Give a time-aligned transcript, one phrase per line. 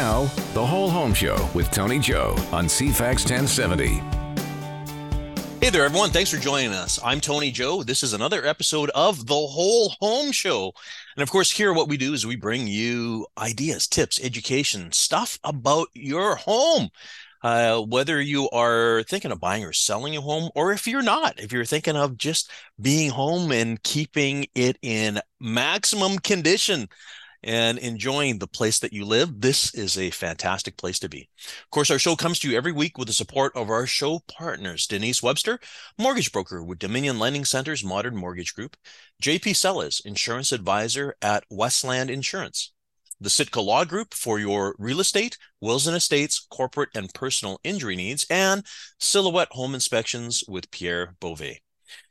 [0.00, 0.22] Now,
[0.54, 4.00] the Whole Home Show with Tony Joe on CFAX 1070.
[5.60, 6.08] Hey there, everyone.
[6.08, 6.98] Thanks for joining us.
[7.04, 7.82] I'm Tony Joe.
[7.82, 10.72] This is another episode of The Whole Home Show.
[11.16, 15.38] And of course, here, what we do is we bring you ideas, tips, education, stuff
[15.44, 16.88] about your home.
[17.42, 21.38] Uh, whether you are thinking of buying or selling a home, or if you're not,
[21.38, 26.88] if you're thinking of just being home and keeping it in maximum condition
[27.42, 31.28] and enjoying the place that you live, this is a fantastic place to be.
[31.38, 34.20] Of course, our show comes to you every week with the support of our show
[34.28, 35.58] partners Denise Webster,
[35.98, 38.76] mortgage broker with Dominion Lending Center's Modern Mortgage Group,
[39.22, 42.72] JP Sellers, insurance advisor at Westland Insurance.
[43.22, 47.94] The Sitka Law Group for your real estate, wills and estates, corporate and personal injury
[47.94, 48.64] needs, and
[48.98, 51.60] Silhouette Home Inspections with Pierre Beauvais.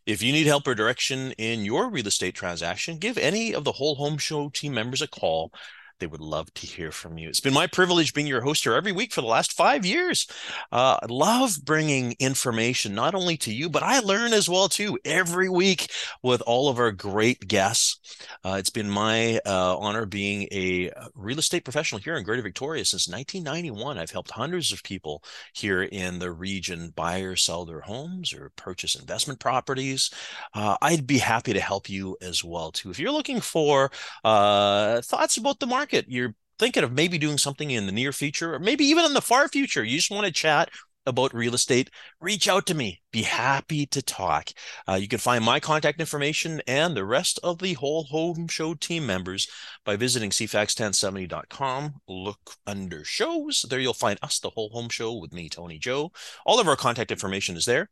[0.05, 3.73] If you need help or direction in your real estate transaction, give any of the
[3.73, 5.51] Whole Home Show team members a call
[5.99, 7.29] they would love to hear from you.
[7.29, 10.27] It's been my privilege being your host here every week for the last five years.
[10.71, 14.97] Uh, I love bringing information not only to you, but I learn as well too
[15.05, 15.91] every week
[16.23, 17.99] with all of our great guests.
[18.43, 22.85] Uh, it's been my uh, honor being a real estate professional here in Greater Victoria
[22.85, 23.97] since 1991.
[23.97, 28.51] I've helped hundreds of people here in the region buy or sell their homes or
[28.55, 30.09] purchase investment properties.
[30.53, 32.89] Uh, I'd be happy to help you as well too.
[32.89, 33.91] If you're looking for
[34.23, 38.11] uh, thoughts about the market market, you're thinking of maybe doing something in the near
[38.11, 40.69] future or maybe even in the far future, you just want to chat
[41.05, 43.01] about real estate, reach out to me.
[43.11, 44.49] Be happy to talk.
[44.87, 48.75] Uh, you can find my contact information and the rest of the whole home show
[48.75, 49.47] team members
[49.85, 51.95] by visiting cfax1070.com.
[52.07, 53.65] Look under shows.
[53.67, 56.11] There you'll find us, the whole home show with me, Tony Joe.
[56.45, 57.89] All of our contact information is there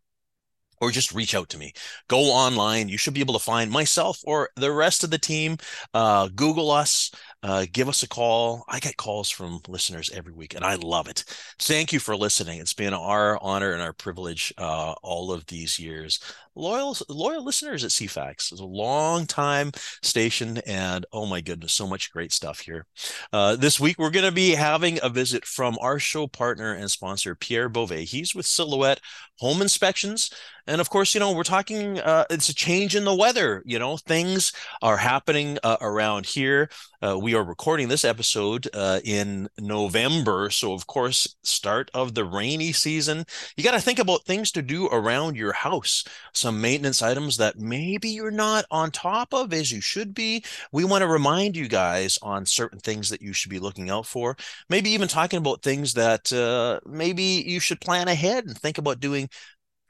[0.80, 1.74] or just reach out to me.
[2.08, 2.90] Go online.
[2.90, 5.58] You should be able to find myself or the rest of the team.
[5.94, 7.12] Uh, Google us,
[7.44, 8.64] uh, give us a call.
[8.68, 11.24] I get calls from listeners every week, and I love it.
[11.60, 12.60] Thank you for listening.
[12.60, 16.20] It's been our honor and our privilege uh, all of these years.
[16.58, 18.52] Loyal, loyal listeners at CFAX.
[18.52, 19.72] It's a long time
[20.02, 22.88] station, and oh my goodness, so much great stuff here.
[23.32, 26.90] Uh, this week, we're going to be having a visit from our show partner and
[26.90, 28.06] sponsor, Pierre Beauvais.
[28.06, 29.00] He's with Silhouette
[29.38, 30.32] Home Inspections.
[30.68, 33.64] And of course, you know, we're talking, uh, it's a change in the weather.
[33.66, 36.70] You know, things are happening uh, around here.
[37.02, 40.50] Uh, we are recording this episode uh, in November.
[40.50, 43.24] So, of course, start of the rainy season.
[43.56, 46.04] You got to think about things to do around your house,
[46.48, 50.42] some maintenance items that maybe you're not on top of as you should be.
[50.72, 54.06] We want to remind you guys on certain things that you should be looking out
[54.06, 54.38] for.
[54.70, 59.02] Maybe even talking about things that uh, maybe you should plan ahead and think about
[59.02, 59.28] doing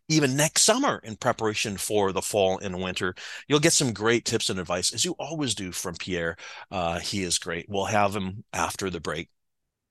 [0.10, 3.14] even next summer in preparation for the fall and winter.
[3.48, 6.38] You'll get some great tips and advice, as you always do from Pierre.
[6.72, 7.68] Uh, he is great.
[7.70, 9.30] We'll have him after the break.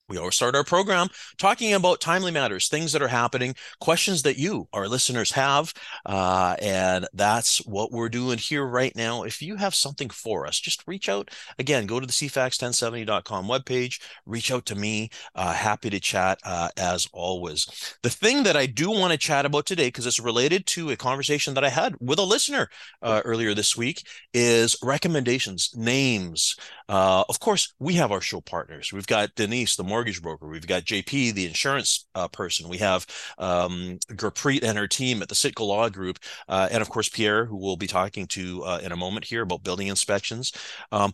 [0.08, 4.38] We always start our program talking about timely matters, things that are happening, questions that
[4.38, 5.74] you, our listeners, have.
[6.04, 9.24] Uh, and that's what we're doing here right now.
[9.24, 11.32] If you have something for us, just reach out.
[11.58, 15.10] Again, go to the cfax1070.com webpage, reach out to me.
[15.34, 17.96] Uh, happy to chat uh, as always.
[18.04, 20.96] The thing that I do want to chat about today, because it's related to a
[20.96, 22.70] conversation that I had with a listener
[23.02, 26.54] uh, earlier this week, is recommendations, names.
[26.88, 28.92] Uh, of course, we have our show partners.
[28.92, 30.46] We've got Denise, the mortgage broker.
[30.46, 32.68] We've got JP, the insurance uh, person.
[32.68, 33.06] We have
[33.38, 36.18] um, Gurpreet and her team at the Sitka Law Group,
[36.50, 39.40] uh, and of course Pierre, who we'll be talking to uh, in a moment here
[39.40, 40.52] about building inspections.
[40.92, 41.12] Um,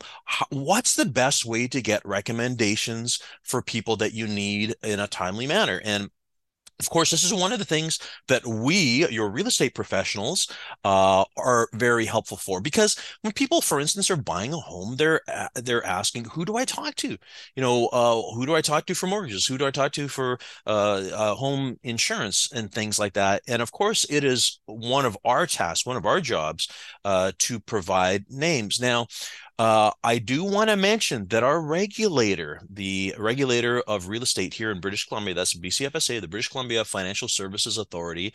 [0.50, 5.47] what's the best way to get recommendations for people that you need in a timely
[5.47, 5.81] manner?
[5.84, 6.10] And
[6.82, 7.98] of course, this is one of the things
[8.28, 10.48] that we, your real estate professionals,
[10.84, 12.60] uh, are very helpful for.
[12.60, 15.21] Because when people, for instance, are buying a home, they're
[15.54, 17.09] they're asking, "Who do I talk to?
[17.56, 19.47] You know, uh, who do I talk to for mortgages?
[19.47, 20.71] Who do I talk to for uh,
[21.12, 25.47] uh, home insurance and things like that?" And of course, it is one of our
[25.47, 26.69] tasks, one of our jobs,
[27.04, 28.81] uh, to provide names.
[28.81, 29.06] Now,
[29.62, 34.72] uh, I do want to mention that our regulator, the regulator of real estate here
[34.72, 38.34] in British Columbia, that's BCFSA, the British Columbia Financial Services Authority,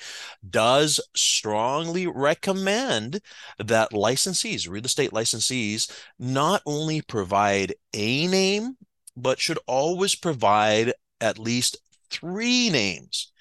[0.49, 3.19] does strongly recommend
[3.59, 8.77] that licensees, real estate licensees, not only provide a name,
[9.17, 11.75] but should always provide at least
[12.09, 13.33] three names.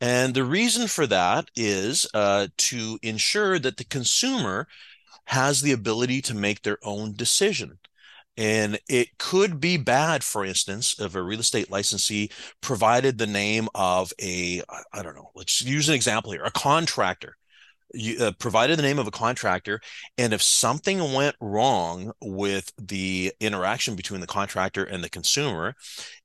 [0.00, 4.66] And the reason for that is uh, to ensure that the consumer
[5.26, 7.78] has the ability to make their own decision.
[8.36, 12.30] And it could be bad, for instance, if a real estate licensee
[12.60, 14.60] provided the name of a,
[14.92, 17.36] I don't know, let's use an example here, a contractor
[17.94, 19.80] you uh, provided the name of a contractor
[20.18, 25.74] and if something went wrong with the interaction between the contractor and the consumer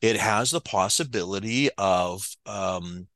[0.01, 3.07] it has the possibility of um,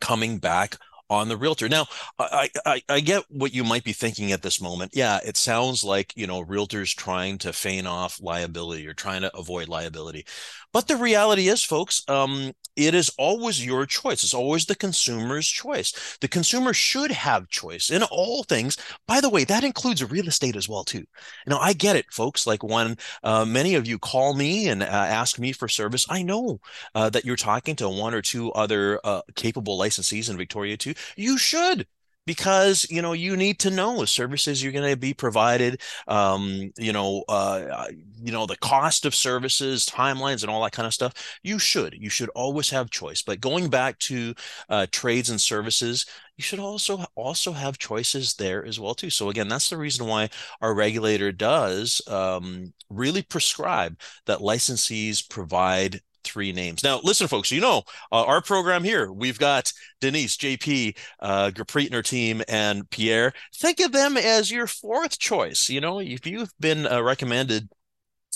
[0.00, 0.76] coming back
[1.10, 1.68] on the realtor.
[1.68, 1.86] Now,
[2.18, 4.92] I, I, I get what you might be thinking at this moment.
[4.94, 9.36] Yeah, it sounds like you know realtors trying to feign off liability or trying to
[9.36, 10.24] avoid liability,
[10.72, 14.22] but the reality is, folks, um, it is always your choice.
[14.22, 16.16] It's always the consumer's choice.
[16.20, 18.76] The consumer should have choice in all things.
[19.06, 21.04] By the way, that includes real estate as well too.
[21.46, 22.46] Now, I get it, folks.
[22.46, 26.22] Like when uh, many of you call me and uh, ask me for service, I
[26.22, 26.60] know
[26.94, 30.94] uh, that you're talking to one or two other uh, capable licensees in Victoria too.
[31.16, 31.86] You should
[32.26, 36.70] because you know you need to know the services you're going to be provided um,
[36.78, 37.86] you know uh,
[38.22, 41.14] you know the cost of services timelines and all that kind of stuff.
[41.42, 43.22] You should you should always have choice.
[43.22, 44.34] But going back to
[44.68, 46.06] uh, trades and services
[46.36, 49.10] you should also also have choices there as well too.
[49.10, 50.30] So again that's the reason why
[50.60, 56.82] our regulator does um, really prescribe that licensees provide three names.
[56.82, 57.82] Now, listen, folks, you know,
[58.12, 63.32] uh, our program here, we've got Denise, JP, uh, Gurpreet and her team, and Pierre.
[63.56, 65.68] Think of them as your fourth choice.
[65.68, 67.68] You know, if you've been uh, recommended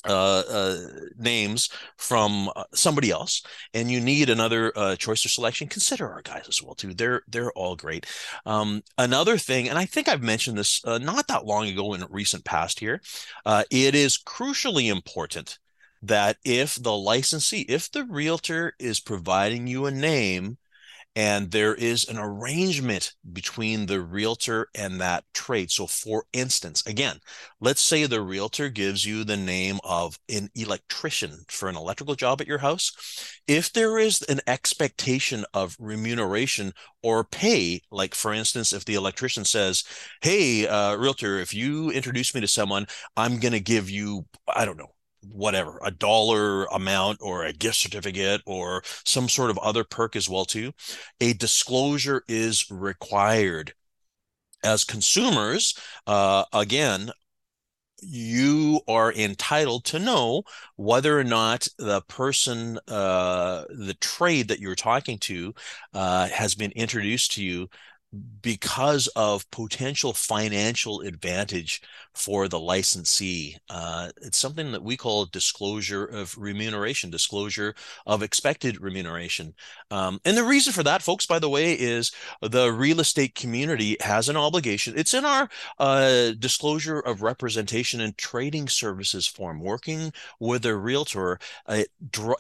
[0.07, 0.79] uh, uh,
[1.17, 3.43] names from uh, somebody else,
[3.73, 6.95] and you need another uh, choice or selection, consider our guys as well too.
[6.95, 8.07] They're they're all great.
[8.45, 12.05] Um, another thing, and I think I've mentioned this uh, not that long ago in
[12.11, 13.01] recent past here,
[13.47, 15.59] uh, it is crucially important
[16.07, 20.59] that if the licensee, if the realtor is providing you a name
[21.17, 25.71] and there is an arrangement between the realtor and that trade.
[25.71, 27.21] So, for instance, again,
[27.61, 32.41] let's say the realtor gives you the name of an electrician for an electrical job
[32.41, 33.39] at your house.
[33.47, 36.73] If there is an expectation of remuneration
[37.03, 39.85] or pay, like for instance, if the electrician says,
[40.21, 42.87] Hey, uh, realtor, if you introduce me to someone,
[43.17, 44.94] I'm going to give you, I don't know,
[45.31, 50.29] whatever a dollar amount or a gift certificate or some sort of other perk as
[50.29, 50.73] well too
[51.21, 53.75] a disclosure is required.
[54.63, 57.11] As consumers uh, again
[58.07, 60.43] you are entitled to know
[60.77, 65.55] whether or not the person, uh, the trade that you're talking to,
[65.95, 67.69] uh, has been introduced to you
[68.43, 71.83] because of potential financial advantage
[72.15, 73.57] for the licensee.
[73.69, 77.75] Uh, it's something that we call disclosure of remuneration, disclosure
[78.07, 79.55] of expected remuneration.
[79.91, 83.97] Um, and the reason for that, folks, by the way, is the real estate community
[84.01, 84.95] has an obligation.
[84.97, 91.39] It's in our uh, disclosure of representation and trading services form, working with a realtor.
[91.69, 91.89] It,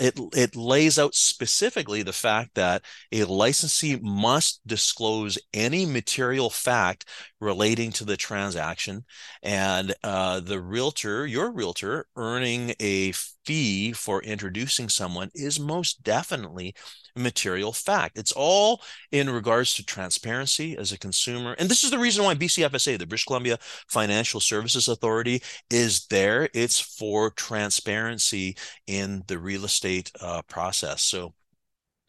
[0.00, 7.06] it, it lays out specifically the fact that a licensee must disclose any material fact
[7.40, 9.04] relating to the transaction
[9.42, 9.63] and
[10.02, 13.12] uh, the realtor your realtor earning a
[13.44, 16.74] fee for introducing someone is most definitely
[17.16, 18.18] material fact.
[18.18, 18.82] It's all
[19.12, 23.06] in regards to transparency as a consumer and this is the reason why bcfsa the
[23.06, 23.58] british columbia
[23.88, 26.48] financial services authority is there.
[26.54, 28.56] It's for transparency
[28.86, 31.02] in the real estate uh, process.
[31.02, 31.34] So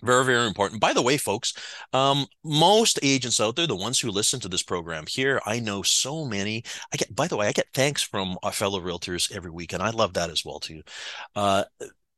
[0.05, 0.81] very, very important.
[0.81, 1.53] By the way, folks,
[1.93, 5.81] um, most agents out there, the ones who listen to this program here, I know
[5.81, 6.63] so many.
[6.93, 9.81] I get, by the way, I get thanks from our fellow realtors every week, and
[9.81, 10.81] I love that as well too.
[11.35, 11.63] Uh,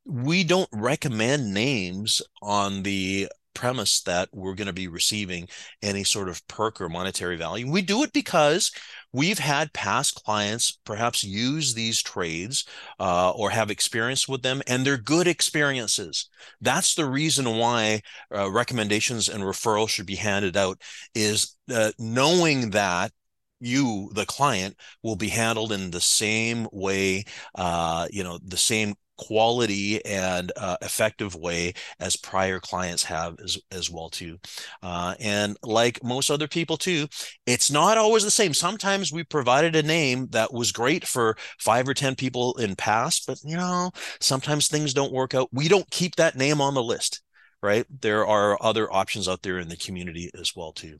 [0.06, 3.27] we don't recommend names on the
[3.58, 5.48] premise that we're going to be receiving
[5.82, 7.70] any sort of perk or monetary value.
[7.70, 8.72] We do it because
[9.13, 12.65] we've had past clients perhaps use these trades
[12.99, 16.29] uh, or have experience with them, and they're good experiences.
[16.61, 18.01] That's the reason why
[18.35, 20.81] uh, recommendations and referrals should be handed out.
[21.15, 23.11] Is uh, knowing that
[23.59, 27.23] you the client will be handled in the same way
[27.55, 33.57] uh, you know the same quality and uh, effective way as prior clients have as,
[33.71, 34.38] as well too.
[34.81, 37.07] Uh, and like most other people too
[37.45, 38.53] it's not always the same.
[38.53, 43.25] Sometimes we provided a name that was great for five or ten people in past
[43.27, 45.50] but you know sometimes things don't work out.
[45.51, 47.21] We don't keep that name on the list
[47.63, 47.88] right?
[48.01, 51.00] There are other options out there in the community as well too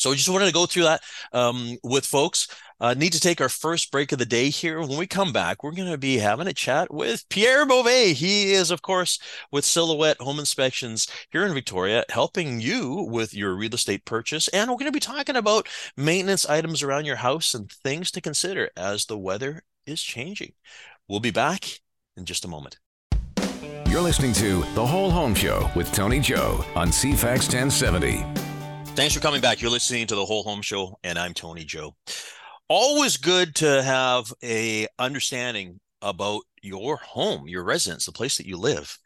[0.00, 1.02] so I just wanted to go through that
[1.32, 2.48] um, with folks.
[2.80, 4.80] Uh, need to take our first break of the day here.
[4.80, 8.14] When we come back, we're going to be having a chat with Pierre Beauvais.
[8.14, 9.18] He is, of course,
[9.52, 14.48] with Silhouette Home Inspections here in Victoria, helping you with your real estate purchase.
[14.48, 18.22] And we're going to be talking about maintenance items around your house and things to
[18.22, 20.54] consider as the weather is changing.
[21.06, 21.80] We'll be back
[22.16, 22.78] in just a moment.
[23.86, 28.49] You're listening to The Whole Home Show with Tony Joe on CFAX 1070.
[29.00, 29.62] Thanks for coming back.
[29.62, 31.96] You're listening to the Whole Home Show, and I'm Tony Joe.
[32.68, 38.58] Always good to have a understanding about your home, your residence, the place that you
[38.58, 38.98] live.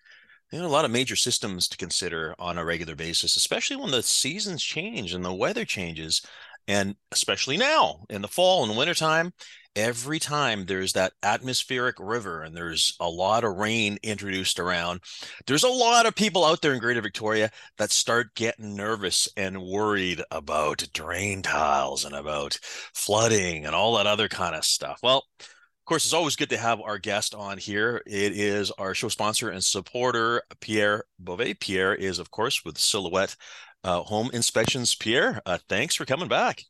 [0.52, 4.64] A lot of major systems to consider on a regular basis, especially when the seasons
[4.64, 6.22] change and the weather changes.
[6.66, 9.32] And especially now in the fall and wintertime,
[9.76, 15.00] every time there's that atmospheric river and there's a lot of rain introduced around,
[15.46, 19.62] there's a lot of people out there in Greater Victoria that start getting nervous and
[19.62, 25.00] worried about drain tiles and about flooding and all that other kind of stuff.
[25.02, 28.00] Well, of course, it's always good to have our guest on here.
[28.06, 31.54] It is our show sponsor and supporter, Pierre Beauvais.
[31.54, 33.36] Pierre is, of course, with Silhouette
[33.82, 34.94] uh, Home Inspections.
[34.94, 36.62] Pierre, uh, thanks for coming back.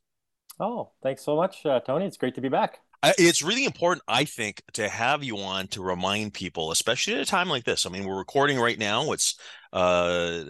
[0.59, 2.07] Oh, thanks so much, uh, Tony.
[2.07, 2.81] It's great to be back
[3.19, 7.27] it's really important, I think, to have you on to remind people, especially at a
[7.27, 7.87] time like this.
[7.87, 9.13] I mean, we're recording right now.
[9.13, 9.39] It's
[9.75, 10.45] uh,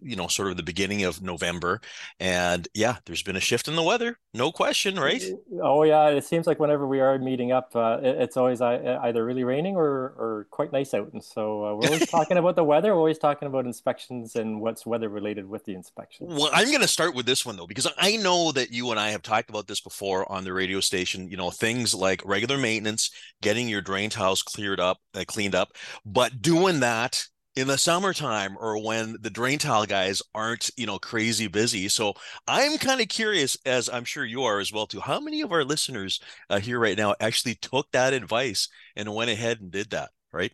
[0.00, 1.80] you know, sort of the beginning of November.
[2.20, 5.22] And yeah, there's been a shift in the weather, no question, right?
[5.60, 9.42] Oh yeah, it seems like whenever we are meeting up, uh, it's always either really
[9.42, 11.12] raining or or quite nice out.
[11.12, 12.94] And so uh, we're always talking about the weather.
[12.94, 16.32] We're always talking about inspections and what's weather related with the inspections.
[16.32, 19.00] Well, I'm going to start with this one though, because I know that you and
[19.00, 21.28] I have talked about this before on the radio station.
[21.28, 23.10] You know, things like regular maintenance,
[23.42, 25.72] getting your drain tiles cleared up, uh, cleaned up,
[26.06, 30.98] but doing that in the summertime or when the drain tile guys aren't you know
[30.98, 31.88] crazy busy.
[31.88, 32.14] So
[32.46, 35.52] i'm kind of curious as i'm sure you are as well too how many of
[35.52, 39.90] our listeners uh, here right now actually took that advice and went ahead and did
[39.90, 40.52] that right?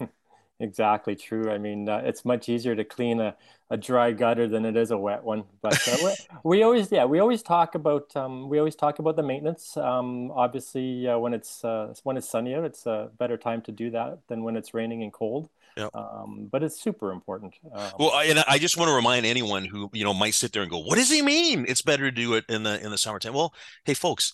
[0.58, 3.36] Exactly true i mean uh, it's much easier to clean a,
[3.70, 7.18] a dry gutter than it is a wet one but uh, we, always yeah we
[7.18, 11.62] always talk about um, we always talk about the maintenance um, obviously uh, when it's
[11.62, 14.72] uh, when it's sunny out it's a better time to do that than when it's
[14.72, 15.94] raining and cold Yep.
[15.94, 17.54] Um, but it's super important.
[17.74, 20.52] Um, well, I, and I just want to remind anyone who you know might sit
[20.52, 21.66] there and go, "What does he mean?
[21.68, 23.52] It's better to do it in the in the summertime." Well,
[23.84, 24.32] hey, folks,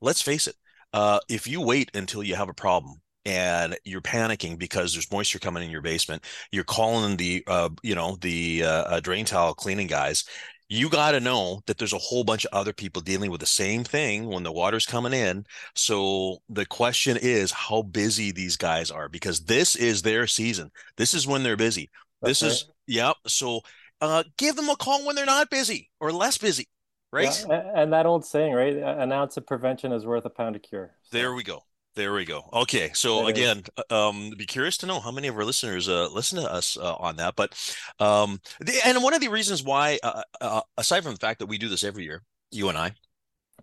[0.00, 0.54] let's face it.
[0.92, 5.40] Uh, if you wait until you have a problem and you're panicking because there's moisture
[5.40, 6.22] coming in your basement,
[6.52, 10.24] you're calling the uh, you know the uh, uh drain tile cleaning guys,
[10.68, 13.46] you got to know that there's a whole bunch of other people dealing with the
[13.46, 15.46] same thing when the water's coming in.
[15.74, 20.70] So the question is how busy these guys are because this is their season.
[20.96, 21.90] This is when they're busy.
[22.22, 22.52] That's this right.
[22.52, 23.16] is yep.
[23.26, 23.60] So
[24.00, 26.68] uh, give them a call when they're not busy or less busy,
[27.12, 27.44] right?
[27.48, 28.76] Yeah, and that old saying, right?
[28.76, 30.92] An ounce of prevention is worth a pound of cure.
[31.02, 31.16] So.
[31.16, 31.62] There we go.
[31.96, 32.48] There we go.
[32.52, 36.08] Okay, so again, uh, um, be curious to know how many of our listeners uh,
[36.08, 37.36] listen to us uh, on that.
[37.36, 37.54] But
[38.00, 41.46] um, the, and one of the reasons why, uh, uh, aside from the fact that
[41.46, 42.94] we do this every year, you and I,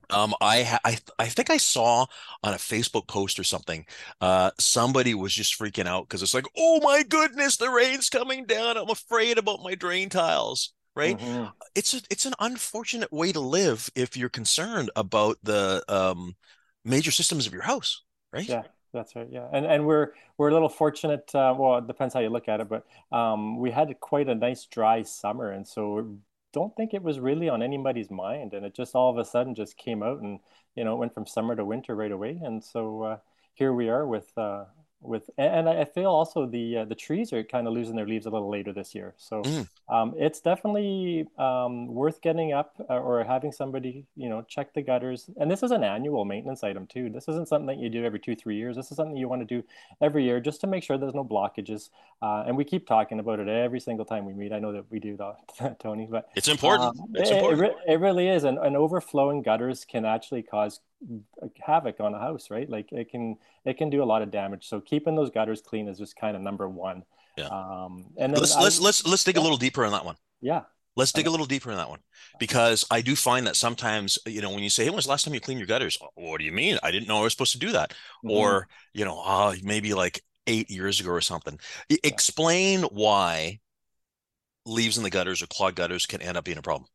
[0.10, 2.06] um, I, ha- I I think I saw
[2.42, 3.86] on a Facebook post or something,
[4.22, 8.46] uh, somebody was just freaking out because it's like, oh my goodness, the rain's coming
[8.46, 8.78] down.
[8.78, 10.74] I'm afraid about my drain tiles.
[10.94, 11.18] Right?
[11.18, 11.46] Mm-hmm.
[11.74, 16.36] It's a, it's an unfortunate way to live if you're concerned about the um,
[16.84, 18.48] major systems of your house right?
[18.48, 19.28] Yeah, that's right.
[19.30, 21.34] Yeah, and and we're we're a little fortunate.
[21.34, 22.86] Uh, well, it depends how you look at it, but
[23.16, 26.18] um, we had quite a nice dry summer, and so
[26.54, 29.56] don't think it was really on anybody's mind, and it just all of a sudden
[29.56, 30.40] just came out, and
[30.76, 33.18] you know, it went from summer to winter right away, and so uh,
[33.54, 34.66] here we are with uh,
[35.02, 38.26] with and I feel also the uh, the trees are kind of losing their leaves
[38.26, 39.14] a little later this year.
[39.18, 39.68] So mm.
[39.90, 44.82] um, it's definitely um, worth getting up uh, or having somebody you know check the
[44.82, 45.30] gutters.
[45.40, 47.10] And this is an annual maintenance item too.
[47.10, 48.76] This isn't something that you do every two three years.
[48.76, 49.66] This is something you want to do
[50.02, 51.90] every year just to make sure there's no blockages.
[52.22, 54.54] Uh, and we keep talking about it every single time we meet.
[54.54, 57.00] I know that we do that, Tony, but it's important.
[57.00, 57.64] Um, it's it, important.
[57.64, 58.44] It, it, really is.
[58.44, 60.80] And, and overflowing gutters can actually cause
[61.66, 62.70] havoc on a house, right?
[62.70, 64.68] Like it can it can do a lot of damage.
[64.68, 67.04] So keeping those gutters clean is just kind of number one.
[67.38, 67.48] Yeah.
[67.48, 69.42] Um, and let's I, let's let's let's dig yeah.
[69.42, 70.16] a little deeper on that one.
[70.42, 70.62] Yeah.
[70.98, 72.02] Let's dig a little deeper in that one
[72.38, 75.12] because I do find that sometimes, you know, when you say, Hey, when was the
[75.12, 75.98] last time you cleaned your gutters?
[76.16, 76.78] What do you mean?
[76.84, 77.92] I didn't know I was supposed to do that.
[77.92, 78.32] Mm-hmm.
[78.32, 81.58] Or, you know, uh, maybe like eight years ago or something.
[81.88, 81.98] Yeah.
[82.04, 83.60] Explain why
[84.66, 86.90] leaves in the gutters or clogged gutters can end up being a problem.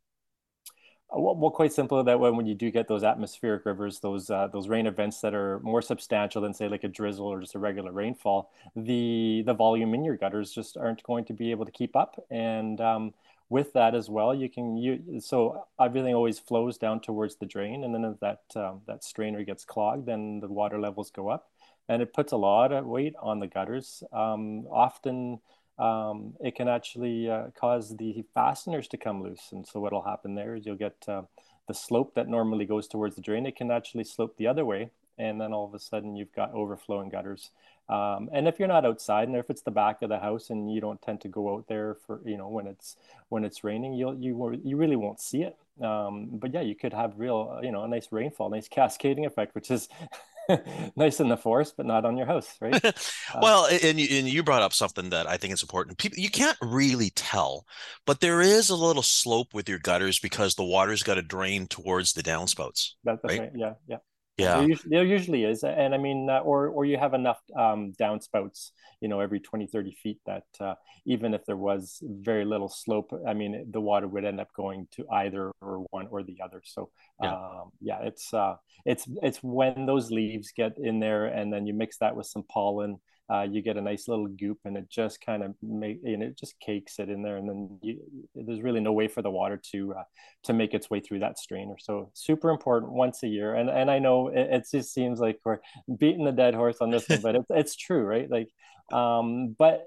[1.14, 4.48] Uh, well, quite simply that when, when you do get those atmospheric rivers, those uh,
[4.48, 7.58] those rain events that are more substantial than say like a drizzle or just a
[7.58, 11.70] regular rainfall, the the volume in your gutters just aren't going to be able to
[11.70, 12.20] keep up.
[12.30, 13.14] And um,
[13.48, 17.84] with that as well, you can you so everything always flows down towards the drain,
[17.84, 21.48] and then if that um, that strainer gets clogged, then the water levels go up,
[21.88, 24.02] and it puts a lot of weight on the gutters.
[24.12, 25.40] Um, often
[25.78, 29.48] um, it can actually uh, cause the fasteners to come loose.
[29.52, 31.22] And so what'll happen there is you'll get uh,
[31.68, 33.46] the slope that normally goes towards the drain.
[33.46, 34.90] It can actually slope the other way.
[35.18, 37.50] And then all of a sudden you've got overflowing gutters.
[37.88, 40.72] Um, and if you're not outside, and if it's the back of the house, and
[40.72, 42.96] you don't tend to go out there for you know when it's
[43.28, 45.56] when it's raining, you'll you you really won't see it.
[45.80, 49.54] Um, but yeah, you could have real you know a nice rainfall, nice cascading effect,
[49.54, 49.88] which is
[50.96, 52.82] nice in the forest, but not on your house, right?
[53.34, 55.98] Uh, well, and you, and you brought up something that I think is important.
[55.98, 57.66] People, you can't really tell,
[58.06, 61.66] but there is a little slope with your gutters because the water's got to drain
[61.66, 62.92] towards the downspouts.
[63.04, 63.40] That, that's right?
[63.40, 63.50] right.
[63.54, 63.96] Yeah, yeah.
[64.38, 67.40] Yeah, there usually, there usually is, and I mean, uh, or or you have enough
[67.58, 70.74] um, downspouts, you know, every 20, 30 feet that uh,
[71.06, 74.88] even if there was very little slope, I mean, the water would end up going
[74.92, 76.60] to either or one or the other.
[76.64, 76.90] So
[77.22, 81.66] yeah, um, yeah it's uh, it's it's when those leaves get in there, and then
[81.66, 84.88] you mix that with some pollen uh, you get a nice little goop and it
[84.88, 88.00] just kind of make and it just cakes it in there and then you,
[88.34, 90.04] there's really no way for the water to uh,
[90.44, 91.74] to make its way through that strainer.
[91.78, 93.54] So super important once a year.
[93.54, 95.58] And and i know it, it just seems like we're
[95.98, 98.30] beating the dead horse on this one but it's, it's true right?
[98.30, 98.48] Like
[98.92, 99.84] um but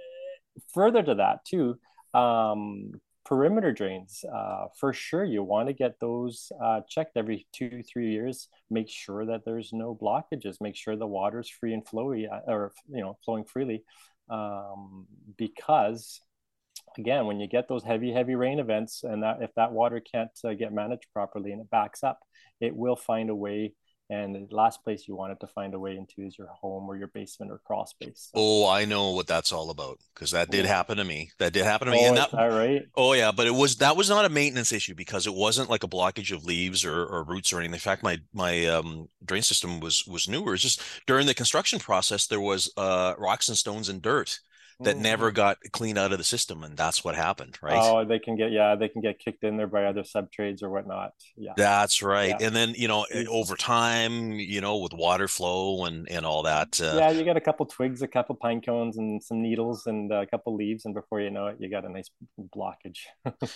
[0.73, 1.79] further to that too
[2.13, 7.83] um perimeter drains, uh, for sure, you want to get those uh, checked every two,
[7.83, 8.47] three years.
[8.71, 10.59] Make sure that there's no blockages.
[10.59, 13.83] Make sure the water's free and flowy, uh, or you know, flowing freely,
[14.31, 15.05] um,
[15.37, 16.21] because
[16.97, 20.31] again, when you get those heavy, heavy rain events, and that if that water can't
[20.43, 22.19] uh, get managed properly and it backs up,
[22.59, 23.73] it will find a way
[24.09, 26.97] and the last place you wanted to find a way into is your home or
[26.97, 28.29] your basement or crawl space.
[28.33, 28.41] So.
[28.41, 31.29] Oh, I know what that's all about because that did happen to me.
[31.37, 31.99] That did happen to me.
[32.03, 32.87] Oh, and that, that right?
[32.95, 35.83] Oh yeah, but it was that was not a maintenance issue because it wasn't like
[35.83, 37.73] a blockage of leaves or, or roots or anything.
[37.73, 40.55] In fact, my my um, drain system was was newer.
[40.55, 44.39] It's just during the construction process there was uh, rocks and stones and dirt
[44.81, 45.03] that mm-hmm.
[45.03, 47.77] never got cleaned out of the system and that's what happened right?
[47.77, 50.63] Oh they can get yeah they can get kicked in there by other sub trades
[50.63, 51.13] or whatnot.
[51.35, 51.53] Yeah.
[51.55, 52.35] That's right.
[52.39, 52.47] Yeah.
[52.47, 56.79] and then you know over time you know with water flow and and all that
[56.81, 60.11] uh, yeah you get a couple twigs a couple pine cones and some needles and
[60.11, 62.09] a couple leaves and before you know it you got a nice
[62.55, 62.99] blockage.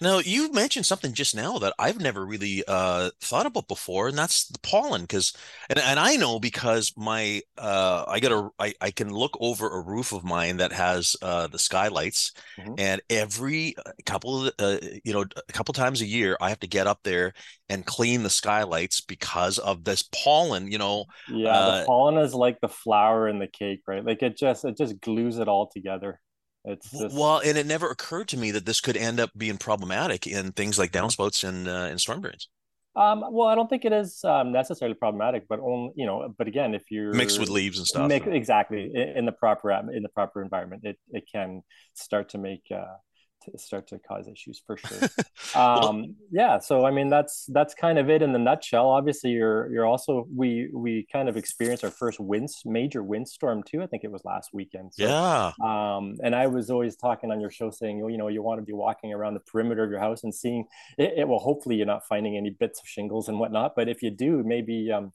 [0.00, 4.16] Now you mentioned something just now that i've never really uh, thought about before and
[4.16, 5.32] that's the pollen because
[5.68, 9.68] and, and i know because my uh, i got a I, I can look over
[9.68, 12.74] a roof of mine that that has uh, the skylights, mm-hmm.
[12.78, 16.60] and every uh, couple of uh, you know a couple times a year, I have
[16.60, 17.32] to get up there
[17.68, 20.70] and clean the skylights because of this pollen.
[20.70, 24.04] You know, yeah, the uh, pollen is like the flour in the cake, right?
[24.04, 26.20] Like it just it just glues it all together.
[26.64, 27.16] It's just...
[27.16, 30.52] well, and it never occurred to me that this could end up being problematic in
[30.52, 32.48] things like downspouts and uh, and storm drains.
[32.96, 36.34] Um, well, I don't think it is um, necessarily problematic, but only you know.
[36.36, 40.02] But again, if you're mixed with leaves and stuff, make, exactly in the proper in
[40.02, 41.62] the proper environment, it it can
[41.94, 42.96] start to make uh,
[43.42, 45.08] to start to cause issues for sure.
[45.60, 48.88] um, yeah, so I mean that's that's kind of it in the nutshell.
[48.88, 53.82] Obviously, you're you're also we we kind of experienced our first wind major windstorm too.
[53.82, 54.94] I think it was last weekend.
[54.94, 55.52] So, yeah.
[55.62, 58.64] Um, and I was always talking on your show saying, you know, you want to
[58.64, 60.64] be walking around the perimeter of your house and seeing
[60.98, 61.14] it.
[61.16, 63.74] it well, hopefully you're not finding any bits of shingles and whatnot.
[63.76, 65.12] But if you do, maybe um,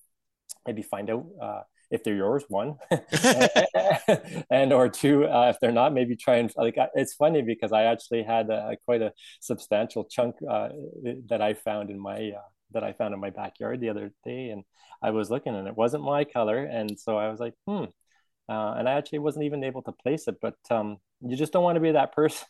[0.65, 1.25] maybe find out.
[1.41, 1.61] Uh,
[1.95, 2.75] if they're yours one
[4.51, 7.83] and or two uh, if they're not maybe try and like it's funny because i
[7.83, 10.69] actually had a, quite a substantial chunk uh,
[11.27, 14.49] that i found in my uh, that i found in my backyard the other day
[14.49, 14.63] and
[15.01, 17.85] i was looking and it wasn't my color and so i was like hmm
[18.49, 21.63] uh, and i actually wasn't even able to place it but um, you just don't
[21.63, 22.45] want to be that person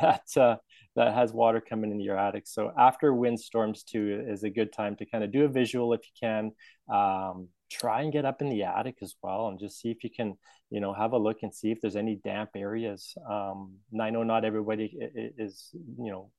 [0.00, 0.56] that uh,
[0.96, 2.44] that has water coming into your attic.
[2.46, 6.00] So after windstorms too is a good time to kind of do a visual if
[6.02, 6.52] you can.
[6.92, 10.10] Um, try and get up in the attic as well and just see if you
[10.10, 10.36] can
[10.70, 14.10] you know have a look and see if there's any damp areas um, and i
[14.10, 14.96] know not everybody
[15.36, 16.30] is you know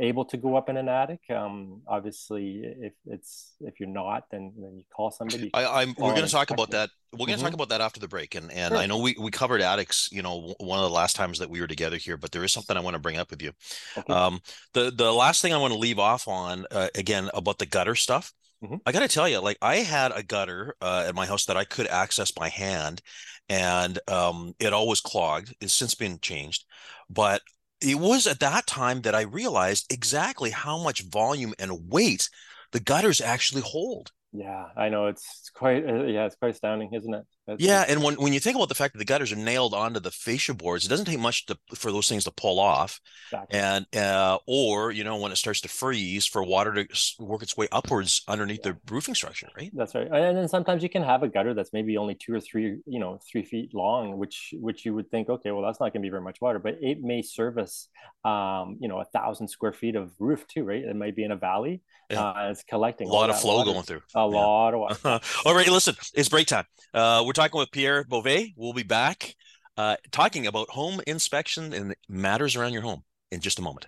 [0.00, 4.52] able to go up in an attic um, obviously if it's if you're not then
[4.56, 7.34] then you call somebody I, am we're going to talk about that we're going to
[7.34, 7.44] mm-hmm.
[7.46, 8.78] talk about that after the break and and sure.
[8.78, 11.60] i know we we covered attics you know one of the last times that we
[11.60, 13.52] were together here but there is something i want to bring up with you
[13.96, 14.12] okay.
[14.12, 14.40] um
[14.74, 17.96] the the last thing i want to leave off on uh, again about the gutter
[17.96, 18.76] stuff Mm-hmm.
[18.84, 21.56] I got to tell you, like I had a gutter uh, at my house that
[21.56, 23.00] I could access by hand,
[23.48, 25.54] and um, it always clogged.
[25.60, 26.64] It's since been changed,
[27.08, 27.40] but
[27.80, 32.28] it was at that time that I realized exactly how much volume and weight
[32.72, 34.10] the gutters actually hold.
[34.32, 37.24] Yeah, I know it's quite uh, yeah, it's quite astounding, isn't it?
[37.48, 39.72] That's, yeah, and when, when you think about the fact that the gutters are nailed
[39.72, 43.00] onto the fascia boards, it doesn't take much to, for those things to pull off,
[43.28, 43.58] exactly.
[43.58, 46.86] and uh, or you know when it starts to freeze, for water to
[47.18, 48.72] work its way upwards underneath yeah.
[48.72, 49.70] the roofing structure, right?
[49.72, 50.08] That's right.
[50.12, 52.98] And then sometimes you can have a gutter that's maybe only two or three, you
[53.00, 56.06] know, three feet long, which which you would think, okay, well that's not going to
[56.06, 57.88] be very much water, but it may service,
[58.26, 60.84] um, you know, a thousand square feet of roof too, right?
[60.84, 61.80] It might be in a valley.
[62.10, 62.22] Yeah.
[62.22, 63.72] Uh, it's collecting a lot of flow water.
[63.72, 64.00] going through.
[64.14, 64.24] A yeah.
[64.24, 65.20] lot of water.
[65.44, 66.64] All right, listen, it's break time.
[66.94, 68.52] Uh, we're talking with Pierre Beauvais.
[68.56, 69.36] We'll be back
[69.76, 73.86] uh, talking about home inspection and matters around your home in just a moment.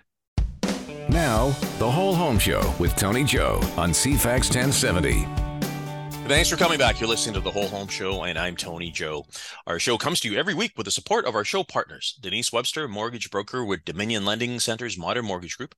[1.09, 5.27] Now, the Whole Home Show with Tony Joe on CFAX 1070.
[6.29, 7.01] Thanks for coming back.
[7.01, 9.25] You're listening to the Whole Home Show, and I'm Tony Joe.
[9.67, 12.53] Our show comes to you every week with the support of our show partners Denise
[12.53, 15.75] Webster, mortgage broker with Dominion Lending Centers Modern Mortgage Group,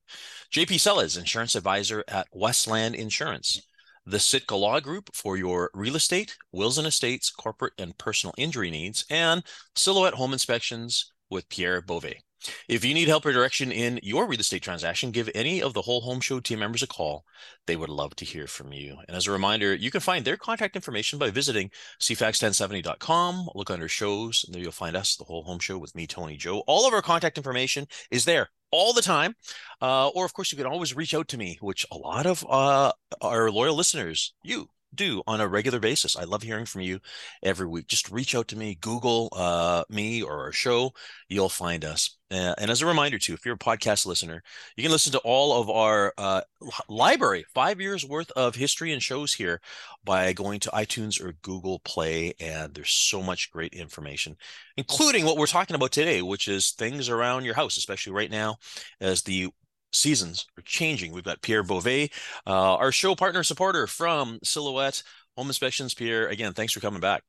[0.52, 3.62] JP Sellers, insurance advisor at Westland Insurance,
[4.06, 8.70] the Sitka Law Group for your real estate, wills and estates, corporate and personal injury
[8.70, 9.42] needs, and
[9.74, 12.20] Silhouette Home Inspections with Pierre Beauvais.
[12.68, 15.82] If you need help or direction in your real estate transaction, give any of the
[15.82, 17.24] Whole Home Show team members a call.
[17.66, 18.98] They would love to hear from you.
[19.08, 23.48] And as a reminder, you can find their contact information by visiting cfax1070.com.
[23.54, 26.36] Look under shows, and there you'll find us, the Whole Home Show with me, Tony
[26.36, 26.62] Joe.
[26.66, 29.34] All of our contact information is there all the time.
[29.80, 32.44] Uh, or, of course, you can always reach out to me, which a lot of
[32.48, 36.16] uh, our loyal listeners, you, do on a regular basis.
[36.16, 37.00] I love hearing from you
[37.42, 37.86] every week.
[37.88, 40.92] Just reach out to me, Google uh, me or our show.
[41.28, 42.16] You'll find us.
[42.30, 44.42] Uh, and as a reminder, too, if you're a podcast listener,
[44.76, 46.40] you can listen to all of our uh,
[46.88, 49.60] library, five years worth of history and shows here
[50.04, 52.34] by going to iTunes or Google Play.
[52.40, 54.36] And there's so much great information,
[54.76, 58.56] including what we're talking about today, which is things around your house, especially right now
[59.00, 59.50] as the
[59.94, 61.12] seasons are changing.
[61.12, 62.10] We've got Pierre Beauvais,
[62.46, 65.02] uh, our show partner supporter from Silhouette
[65.36, 65.94] Home Inspections.
[65.94, 67.22] Pierre, again, thanks for coming back.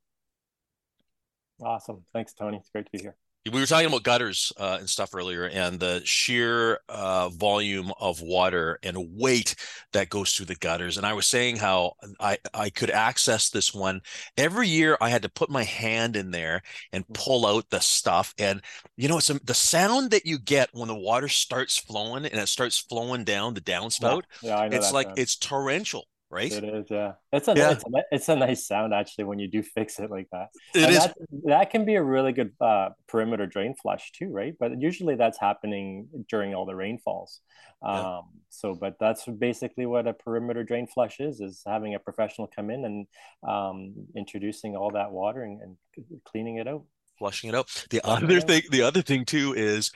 [1.61, 2.03] Awesome.
[2.13, 2.57] Thanks, Tony.
[2.57, 3.15] It's great to be here
[3.51, 8.21] we were talking about gutters uh, and stuff earlier and the sheer uh, volume of
[8.21, 9.55] water and weight
[9.93, 13.73] that goes through the gutters and i was saying how i i could access this
[13.73, 14.01] one
[14.37, 17.13] every year i had to put my hand in there and mm.
[17.13, 18.61] pull out the stuff and
[18.97, 22.39] you know it's a, the sound that you get when the water starts flowing and
[22.39, 25.19] it starts flowing down the downspout yeah, yeah it's like sound.
[25.19, 26.05] it's torrential
[26.35, 26.51] right?
[26.51, 27.13] It is, yeah.
[27.31, 27.71] It's a yeah.
[27.71, 30.49] It's, a it's a nice sound actually when you do fix it like that.
[30.75, 30.99] It is.
[30.99, 34.53] That, that can be a really good uh, perimeter drain flush too, right?
[34.59, 37.39] But usually that's happening during all the rainfalls.
[37.81, 38.19] Um, yeah.
[38.49, 42.69] So, but that's basically what a perimeter drain flush is: is having a professional come
[42.69, 43.07] in and
[43.47, 45.77] um, introducing all that water and, and
[46.25, 46.83] cleaning it out,
[47.17, 47.67] flushing it out.
[47.89, 49.91] The flushing other thing, the other thing too, is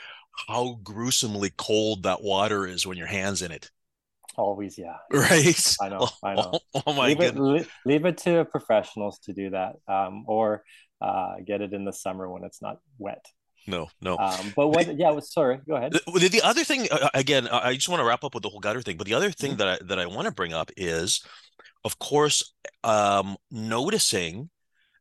[0.48, 3.72] how gruesomely cold that water is when your hands in it
[4.36, 4.98] always yeah.
[5.12, 5.76] Right?
[5.82, 6.52] I know i know.
[6.74, 7.64] oh, oh my leave goodness.
[7.64, 10.64] it, leave it to professionals to do that um, or
[11.02, 13.26] uh, get it in the summer when it's not wet.
[13.68, 14.18] No no.
[14.18, 15.94] Um, but what yeah sorry go ahead.
[15.94, 18.62] The, the other thing uh, again i just want to wrap up with the whole
[18.62, 19.60] gutter thing but the other thing mm-hmm.
[19.60, 21.24] that i that i want to bring up is
[21.84, 24.50] of course um, noticing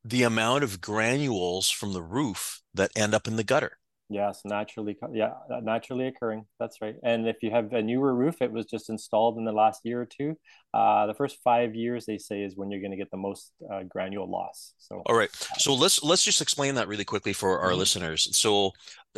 [0.05, 3.78] the amount of granules from the roof that end up in the gutter
[4.11, 6.47] Yes, naturally, yeah, naturally occurring.
[6.59, 6.95] That's right.
[7.03, 10.01] And if you have a newer roof, it was just installed in the last year
[10.01, 10.35] or two.
[10.73, 13.53] Uh, the first five years, they say, is when you're going to get the most
[13.71, 14.73] uh, granule loss.
[14.79, 15.29] So, all right.
[15.59, 17.81] So let's let's just explain that really quickly for our mm-hmm.
[17.81, 18.35] listeners.
[18.37, 18.73] So,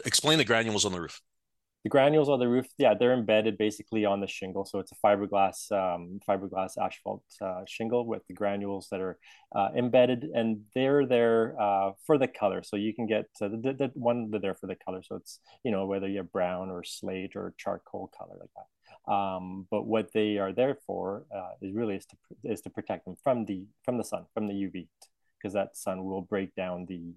[0.05, 1.20] explain the granules on the roof
[1.83, 4.66] the granules on the roof, yeah, they're embedded basically on the shingle.
[4.66, 9.19] So it's a fiberglass um, fiberglass asphalt uh, shingle with the granules that are
[9.55, 12.62] uh, embedded, and they're there uh, for the color.
[12.62, 15.03] So you can get the, the, one they're there for the color.
[15.03, 19.12] So it's you know whether you have brown or slate or charcoal color like that.
[19.12, 23.07] Um, but what they are there for uh, is really is to is to protect
[23.07, 24.87] them from the from the sun from the UV
[25.38, 27.14] because that sun will break down the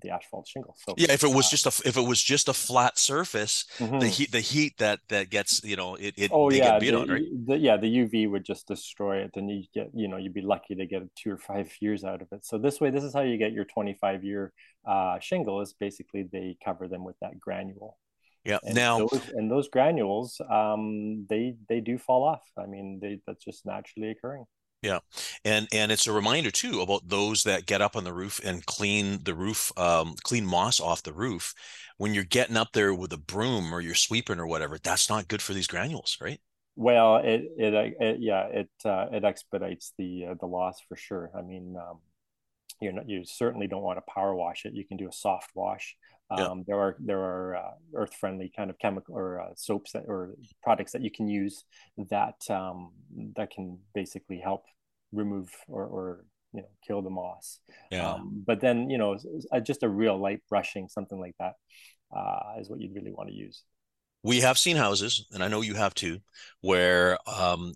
[0.00, 0.76] the asphalt shingle.
[0.78, 3.64] So yeah, if it was uh, just a if it was just a flat surface,
[3.78, 3.98] mm-hmm.
[3.98, 7.08] the heat the heat that that gets you know it, it oh yeah the, on,
[7.08, 7.22] right?
[7.46, 10.42] the, yeah the UV would just destroy it, and you get you know you'd be
[10.42, 12.44] lucky to get two or five years out of it.
[12.44, 14.52] So this way, this is how you get your twenty five year
[14.86, 15.60] uh, shingle.
[15.60, 17.98] Is basically they cover them with that granule.
[18.44, 18.58] Yeah.
[18.64, 22.42] And now, those, and those granules, um, they they do fall off.
[22.58, 24.46] I mean, they that's just naturally occurring.
[24.82, 24.98] Yeah,
[25.44, 28.66] and and it's a reminder too about those that get up on the roof and
[28.66, 31.54] clean the roof, um, clean moss off the roof.
[31.98, 35.28] When you're getting up there with a broom or you're sweeping or whatever, that's not
[35.28, 36.40] good for these granules, right?
[36.74, 41.30] Well, it it, it yeah it uh, it expedites the uh, the loss for sure.
[41.36, 41.98] I mean, um,
[42.80, 44.74] you you certainly don't want to power wash it.
[44.74, 45.96] You can do a soft wash.
[46.30, 46.64] Um, yeah.
[46.66, 50.34] There are there are uh, earth friendly kind of chemical or uh, soaps that or
[50.62, 51.64] products that you can use
[52.10, 52.92] that um,
[53.36, 54.64] that can basically help
[55.12, 57.58] remove or, or you know kill the moss.
[57.90, 58.12] Yeah.
[58.12, 59.18] Um, but then you know
[59.62, 61.54] just a real light brushing something like that
[62.16, 63.62] uh, is what you'd really want to use
[64.22, 66.18] we have seen houses and i know you have too
[66.60, 67.72] where um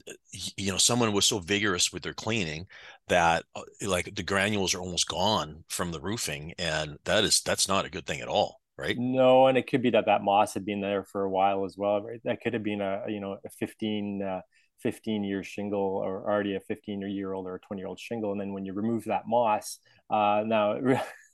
[0.57, 2.67] you know someone was so vigorous with their cleaning
[3.09, 7.69] that uh, like the granules are almost gone from the roofing and that is that's
[7.69, 8.97] not a good thing at all right?
[8.99, 11.77] No and it could be that that moss had been there for a while as
[11.77, 12.21] well right?
[12.25, 14.41] That could have been a you know a 15 uh,
[14.81, 18.33] 15 year shingle or already a 15 year old or a 20 year old shingle
[18.33, 19.79] and then when you remove that moss
[20.11, 20.77] uh, now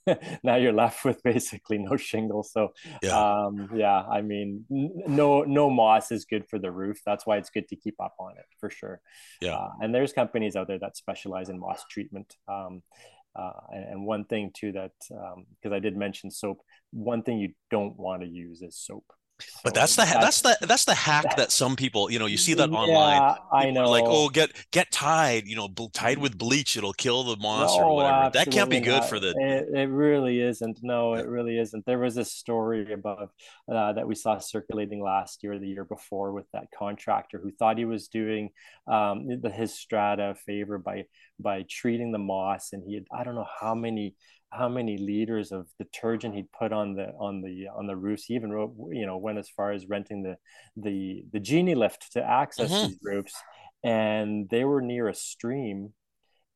[0.43, 2.53] now you're left with basically no shingles.
[2.53, 3.19] so yeah.
[3.19, 7.01] um yeah i mean no no moss is good for the roof.
[7.05, 9.01] That's why it's good to keep up on it for sure.
[9.41, 9.57] Yeah.
[9.57, 12.37] Uh, and there's companies out there that specialize in moss treatment.
[12.49, 12.83] Um
[13.35, 15.37] uh, and, one thing too that because
[15.67, 16.61] um, I did mention soap,
[16.91, 19.07] one thing you don't want to use is soap
[19.65, 22.37] but that's the that's, that's, the that's the hack that some people you know you
[22.37, 23.21] see that online.
[23.21, 23.35] yeah.
[23.53, 27.37] I know, like oh get get Tide, you know, Tide with bleach, it'll kill the
[27.37, 28.31] monster no, or whatever.
[28.33, 29.09] That can't be good not.
[29.09, 29.31] for the.
[29.31, 30.79] It, it, really isn't.
[30.83, 31.85] No, it really isn't.
[31.87, 33.31] There was a story about
[33.73, 37.79] uh, that we saw circulating last year, the year before, with that contractor who thought
[37.79, 38.51] he was doing
[38.87, 41.07] um, the, his strata a favor by
[41.41, 44.15] by treating the moss, and he had I don't know how many
[44.53, 48.25] how many liters of detergent he'd put on the on the on the roofs.
[48.25, 50.37] He even wrote, you know, went as far as renting the
[50.77, 52.89] the the genie lift to access mm-hmm.
[52.89, 53.35] these roofs,
[53.83, 55.95] and they were near a stream,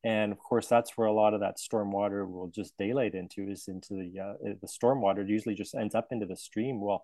[0.05, 3.51] and of course that's where a lot of that storm water will just daylight into
[3.51, 5.23] is into the uh, the storm water.
[5.23, 6.81] It usually just ends up into the stream.
[6.81, 7.03] Well,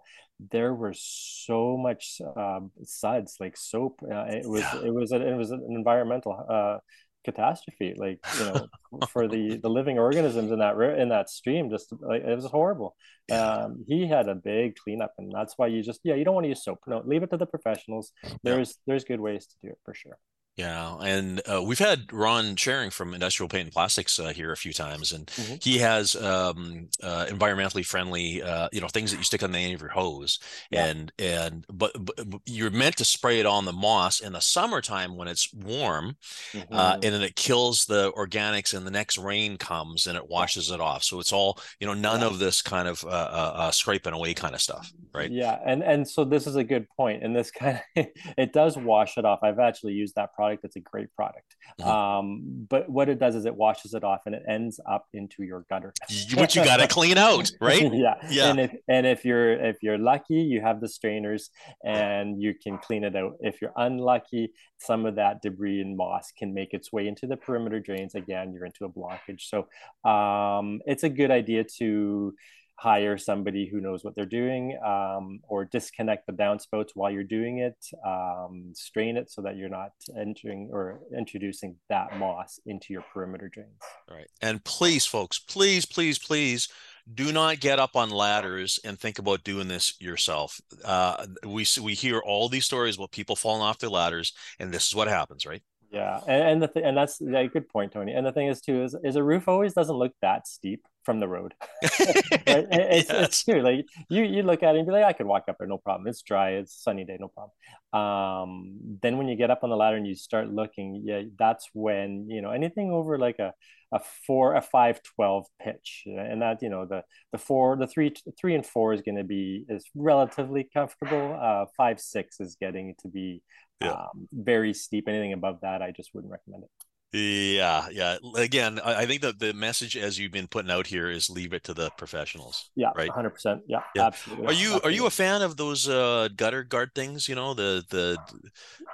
[0.51, 4.01] there were so much uh, suds like soap.
[4.03, 6.79] Uh, it was it was a, it was an environmental uh,
[7.25, 8.67] catastrophe like you know
[9.09, 12.97] for the the living organisms in that in that stream just like it was horrible.
[13.31, 16.45] Um he had a big cleanup and that's why you just yeah you don't want
[16.45, 16.81] to use soap.
[16.87, 18.13] No leave it to the professionals.
[18.43, 20.19] There's there's good ways to do it for sure
[20.57, 24.57] yeah, and uh, we've had Ron Sharing from Industrial Paint and Plastics uh, here a
[24.57, 25.55] few times, and mm-hmm.
[25.63, 29.59] he has um, uh, environmentally friendly, uh, you know, things that you stick on the
[29.59, 30.85] end of your hose, yeah.
[30.85, 35.17] and and but, but, you're meant to spray it on the moss in the summertime
[35.17, 36.17] when it's warm,
[36.55, 36.95] uh, mm-hmm.
[37.03, 40.81] and then it kills the organics, and the next rain comes and it washes it
[40.81, 41.03] off.
[41.03, 42.27] So it's all you know, none yeah.
[42.27, 45.31] of this kind of uh, scraping away kind of stuff, right?
[45.31, 48.77] Yeah, and and so this is a good point, and this kind of it does
[48.77, 49.39] wash it off.
[49.43, 50.42] I've actually used that product.
[50.43, 51.55] Product, it's a great product.
[51.81, 51.89] Mm-hmm.
[51.89, 55.45] Um, but what it does is it washes it off and it ends up into
[55.45, 55.93] your gutter.
[56.37, 57.83] Which you got to clean out, right?
[57.93, 58.15] yeah.
[58.29, 58.51] Yeah.
[58.51, 61.51] And if, and if you're if you're lucky, you have the strainers
[61.85, 63.37] and you can clean it out.
[63.39, 67.37] If you're unlucky, some of that debris and moss can make its way into the
[67.37, 68.17] perimeter drains.
[68.17, 69.43] Again, you're into a blockage.
[69.43, 69.69] So
[70.11, 72.35] um, it's a good idea to
[72.77, 77.59] hire somebody who knows what they're doing um, or disconnect the downspouts while you're doing
[77.59, 83.05] it um, strain it so that you're not entering or introducing that moss into your
[83.13, 83.71] perimeter drains
[84.11, 86.69] right and please folks please please please
[87.13, 90.61] do not get up on ladders and think about doing this yourself.
[90.85, 94.87] Uh, we we hear all these stories about people falling off their ladders, and this
[94.87, 95.63] is what happens, right?
[95.91, 98.13] Yeah, and, and the th- and that's a good point, Tony.
[98.13, 101.21] And the thing is too is is a roof always doesn't look that steep from
[101.21, 101.55] the road.
[101.83, 102.67] right?
[102.71, 103.27] it's, yes.
[103.27, 103.61] it's true.
[103.63, 105.79] Like you, you look at it and be like, I could walk up there, no
[105.79, 106.09] problem.
[106.09, 107.53] It's dry, it's sunny day, no problem.
[107.93, 111.69] Um, then when you get up on the ladder and you start looking, yeah, that's
[111.73, 113.53] when you know anything over like a
[113.93, 118.15] a four, a five, 12 pitch, and that you know the the four, the three,
[118.41, 121.39] three and four is going to be is relatively comfortable.
[121.41, 123.43] Uh, five, six is getting to be
[123.83, 123.93] yeah.
[123.93, 125.09] um, very steep.
[125.09, 126.71] Anything above that, I just wouldn't recommend it.
[127.13, 128.17] Yeah, yeah.
[128.37, 131.65] Again, I think that the message as you've been putting out here is leave it
[131.65, 132.71] to the professionals.
[132.75, 133.11] Yeah, right.
[133.11, 133.63] Hundred percent.
[133.67, 134.47] Yeah, yeah, absolutely.
[134.47, 134.89] Are you absolutely.
[134.89, 137.29] are you a fan of those uh, gutter guard things?
[137.29, 138.17] You know, the the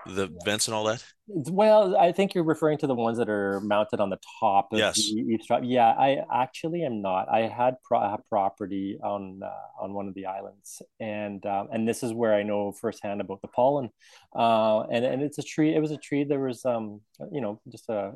[0.07, 1.05] the vents and all that.
[1.31, 4.79] Well, I think you're referring to the ones that are mounted on the top of
[4.79, 4.97] yes.
[4.97, 5.61] the eavestrough.
[5.62, 7.29] Yeah, I actually am not.
[7.29, 12.03] I had pro- property on uh, on one of the islands, and um, and this
[12.03, 13.91] is where I know firsthand about the pollen.
[14.35, 15.75] Uh, and and it's a tree.
[15.75, 16.25] It was a tree.
[16.25, 18.12] There was um, you know, just a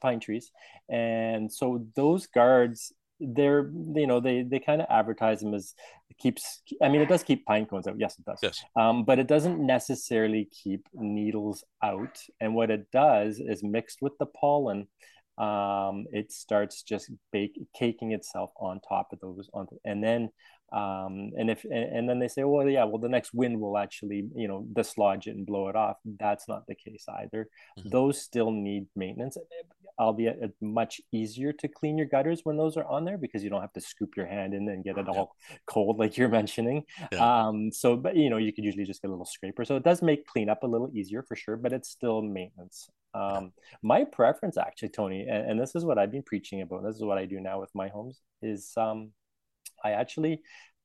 [0.00, 0.52] pine trees,
[0.88, 5.74] and so those guards they're you know they they kind of advertise them as
[6.18, 7.94] keeps i mean it does keep pine cones out.
[7.98, 8.38] Yes it does.
[8.42, 8.64] Yes.
[8.76, 12.18] Um, but it doesn't necessarily keep needles out.
[12.40, 14.88] And what it does is mixed with the pollen
[15.38, 20.30] um, it starts just bake caking itself on top of those on and then
[20.72, 23.78] um, and if and, and, then they say well yeah well the next wind will
[23.78, 27.88] actually you know dislodge it and blow it off that's not the case either mm-hmm.
[27.88, 29.38] those still need maintenance
[29.98, 33.50] albeit it's much easier to clean your gutters when those are on there because you
[33.50, 35.56] don't have to scoop your hand in and get it all yeah.
[35.66, 37.46] cold like you're mentioning yeah.
[37.46, 39.82] um so but you know you could usually just get a little scraper so it
[39.82, 43.52] does make cleanup a little easier for sure but it's still maintenance um
[43.82, 47.02] my preference actually tony and, and this is what i've been preaching about this is
[47.02, 49.10] what i do now with my homes is um
[49.84, 50.42] I actually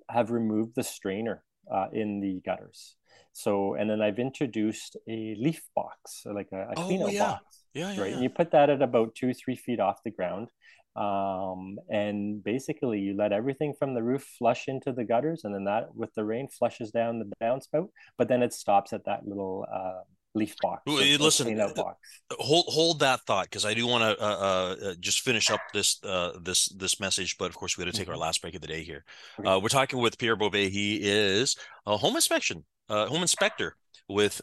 [0.10, 2.96] have removed the strainer uh, in the gutters.
[3.32, 7.20] So, and then I've introduced a leaf box, like a, a oh, yeah.
[7.20, 7.64] box.
[7.74, 8.10] Yeah, yeah, right.
[8.10, 8.14] Yeah.
[8.16, 10.50] And you put that at about two, three feet off the ground.
[10.96, 15.64] Um, and basically, you let everything from the roof flush into the gutters, and then
[15.64, 17.90] that, with the rain, flushes down the downspout.
[18.18, 20.02] But then it stops at that little uh,
[20.36, 20.82] leaf box.
[20.86, 21.98] Well, or- or listen, clean uh, box.
[22.32, 25.62] hold hold that thought because I do want to uh, uh, uh, just finish up
[25.74, 27.38] this uh, this this message.
[27.38, 28.20] But of course, we got to take our Mhm.
[28.20, 29.04] last break of the day here.
[29.40, 29.48] Okay.
[29.50, 30.70] Uh, we're talking with Pierre Beauvais.
[30.70, 33.76] He is a home inspection, uh, home inspector
[34.10, 34.42] with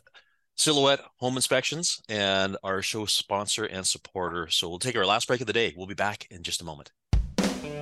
[0.56, 4.48] Silhouette Home Inspections and our show sponsor and supporter.
[4.48, 5.72] So we'll take our last break of the day.
[5.76, 6.92] We'll be back in just a moment.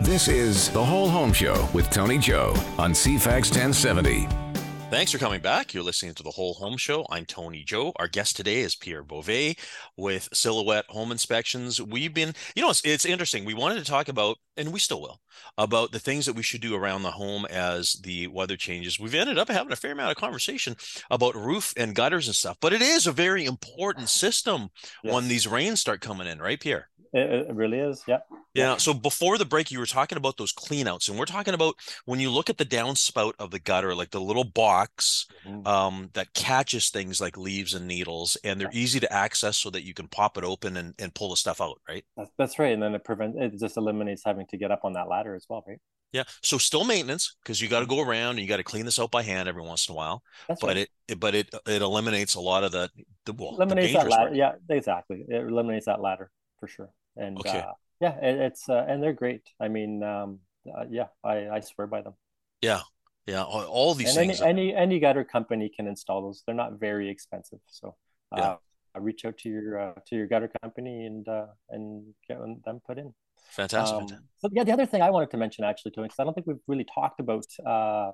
[0.00, 4.47] This is The Whole Home Show with Tony Joe on CFAX 1070.
[4.90, 5.74] Thanks for coming back.
[5.74, 7.04] You're listening to the Whole Home Show.
[7.10, 7.92] I'm Tony Joe.
[7.96, 9.56] Our guest today is Pierre Beauvais
[9.98, 11.80] with Silhouette Home Inspections.
[11.80, 13.44] We've been, you know, it's, it's interesting.
[13.44, 15.20] We wanted to talk about, and we still will,
[15.58, 18.98] about the things that we should do around the home as the weather changes.
[18.98, 20.74] We've ended up having a fair amount of conversation
[21.10, 24.70] about roof and gutters and stuff, but it is a very important system
[25.02, 26.88] when these rains start coming in, right, Pierre?
[27.12, 28.04] It, it really is.
[28.06, 28.18] Yeah.
[28.54, 28.76] Yeah.
[28.76, 32.20] So before the break, you were talking about those cleanouts, and we're talking about when
[32.20, 35.66] you look at the downspout of the gutter, like the little box Mhm.
[35.66, 39.84] um, that catches things like leaves and needles, and they're easy to access so that
[39.84, 42.04] you can pop it open and, and pull the stuff out, right?
[42.16, 42.72] That's, that's right.
[42.72, 45.46] And then it prevents, it just eliminates having to get up on that ladder as
[45.48, 45.80] well, right?
[46.12, 46.24] Yeah.
[46.42, 47.94] So still maintenance because you got to Mm-hmm.
[47.94, 49.96] go around and you got to clean this out by hand every once in a
[49.96, 50.76] while, That's but right.
[50.76, 52.90] it, it but it it eliminates a lot of the
[53.26, 54.30] the well, the eliminates that ladder.
[54.30, 54.34] part.
[54.34, 55.24] Yeah, exactly.
[55.28, 56.90] It eliminates that ladder for sure.
[57.18, 57.58] And Okay.
[57.58, 59.42] uh, yeah, it, it's uh, and they're great.
[59.60, 62.14] I mean, um, uh, yeah, I, I swear by them.
[62.62, 62.80] Yeah.
[63.26, 63.42] Yeah.
[63.42, 64.40] All, all these and things.
[64.40, 66.42] any, any any gutter company can install those.
[66.46, 67.58] They're not very expensive.
[67.66, 67.96] So
[68.32, 69.00] uh, Yeah.
[69.00, 72.98] reach out to your uh, to your gutter company and uh, and get them put
[72.98, 73.12] in.
[73.50, 74.14] fantastic.
[74.14, 76.34] Um, but yeah, the other thing I wanted to mention actually, Tony, because I don't
[76.34, 78.12] think we've really talked about uh,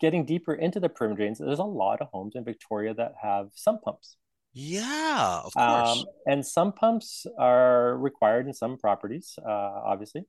[0.00, 1.38] getting deeper into the perimeter drains.
[1.38, 4.16] There's a lot of homes in Victoria that have sump pumps.
[4.54, 5.40] Yeah.
[5.44, 5.98] Of course.
[5.98, 10.22] Um, and sump pumps are required in some properties, uh, obviously.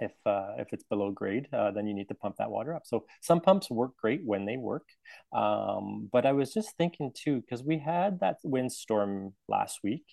[0.00, 2.82] If uh, if it's below grade, uh, then you need to pump that water up.
[2.84, 4.88] So sump pumps work great when they work.
[5.32, 10.04] Um, but I was just thinking too, because we had that windstorm last week,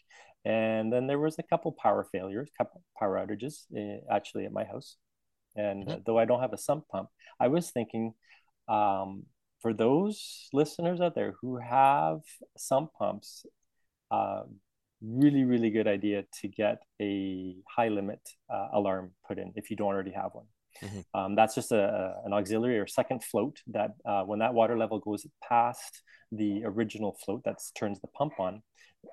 [0.46, 4.66] and then there was a couple power failures, couple power outages, uh, actually at my
[4.66, 4.98] house.
[5.56, 8.14] And uh, though I don't have a sump pump, I was thinking
[8.68, 9.24] um,
[9.62, 12.22] for those listeners out there who have
[12.58, 13.46] sump pumps,
[14.10, 14.44] uh,
[15.02, 18.20] really, really good idea to get a high limit
[18.54, 20.46] uh, alarm put in if you don't already have one.
[20.84, 21.06] Mhm.
[21.14, 24.78] Um, that's just a, a- an auxiliary or second float that uh, when that water
[24.78, 28.62] level goes past the original float that turns the pump on,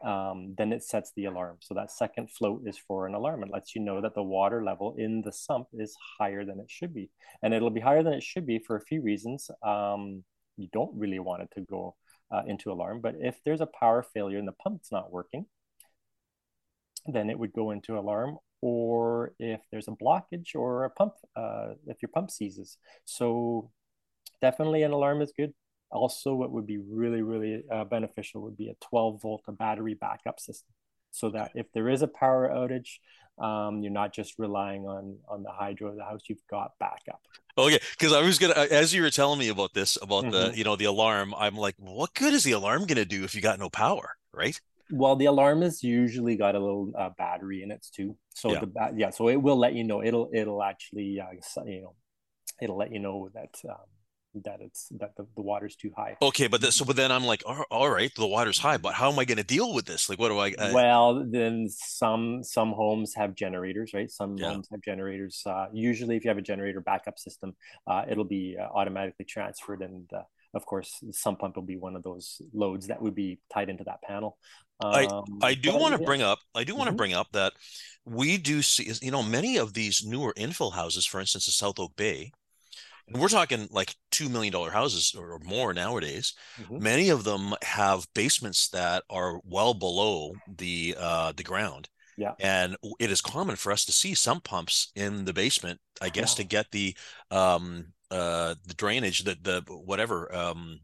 [0.04, 1.56] um, then it sets the alarm.
[1.60, 3.42] So that second float is for an alarm.
[3.42, 6.70] It lets you know that the water level in the sump is higher than it
[6.70, 7.10] should be.
[7.42, 9.50] And it'll be higher than it should be for a few reasons.
[9.62, 10.22] Um,
[10.58, 11.94] you don't really want it to go
[12.30, 15.46] uh, into alarm, but if there's a power failure and the pump's not working,
[17.06, 21.74] then it would go into alarm or if there's a blockage or a pump uh,
[21.86, 22.76] if your pump seizes.
[23.04, 23.70] So
[24.42, 25.54] definitely an alarm is good.
[25.90, 30.38] Also what would be really really uh, beneficial would be a 12 volt battery backup
[30.38, 30.74] system
[31.10, 32.98] so that if there is a power outage
[33.38, 37.20] um, you're not just relying on on the hydro of the house you've got backup
[37.56, 40.56] Okay, because I was gonna, as you were telling me about this, about the, Mhm.
[40.56, 43.40] you know, the alarm, I'm like, what good is the alarm gonna do if you
[43.40, 44.60] got no power, right?
[44.90, 48.60] well the alarm is usually got a little uh, battery in it too so Yeah.
[48.60, 51.26] the ba- yeah so it will let you know it'll it'll actually uh,
[51.66, 51.94] you know
[52.62, 53.76] it'll let you know that um,
[54.44, 57.24] that it's that the, the water's too high Okay, but the, so, but then I'm
[57.24, 60.08] like, all, all right, the water's high, but how am I gonna deal with this?
[60.08, 60.52] Like, what do I?
[60.58, 64.48] Uh, well then some some homes have generators right some Yeah.
[64.48, 67.54] homes have generators uh, usually if you have a generator backup system
[67.86, 70.22] uh, it'll be uh, automatically transferred and uh,
[70.54, 73.68] of course the sump pump will be one of those loads that would be tied
[73.68, 74.36] into that panel
[74.80, 76.06] um, I do want to yeah.
[76.06, 76.96] bring up, I do want to Mhm.
[76.96, 77.52] bring up that
[78.04, 81.78] we do see, you know, many of these newer infill houses, for instance, in South
[81.78, 82.32] Oak Bay,
[83.12, 86.34] and we're talking like two million dollar houses or more nowadays.
[86.60, 86.80] Mhm.
[86.80, 91.88] Many of them have basements that are well below the uh, the ground.
[92.16, 92.34] Yeah.
[92.40, 96.32] And it is common for us to see sump pumps in the basement, I guess,
[96.32, 96.42] Yeah.
[96.42, 96.96] to get the
[97.30, 100.80] um uh the drainage, the the whatever um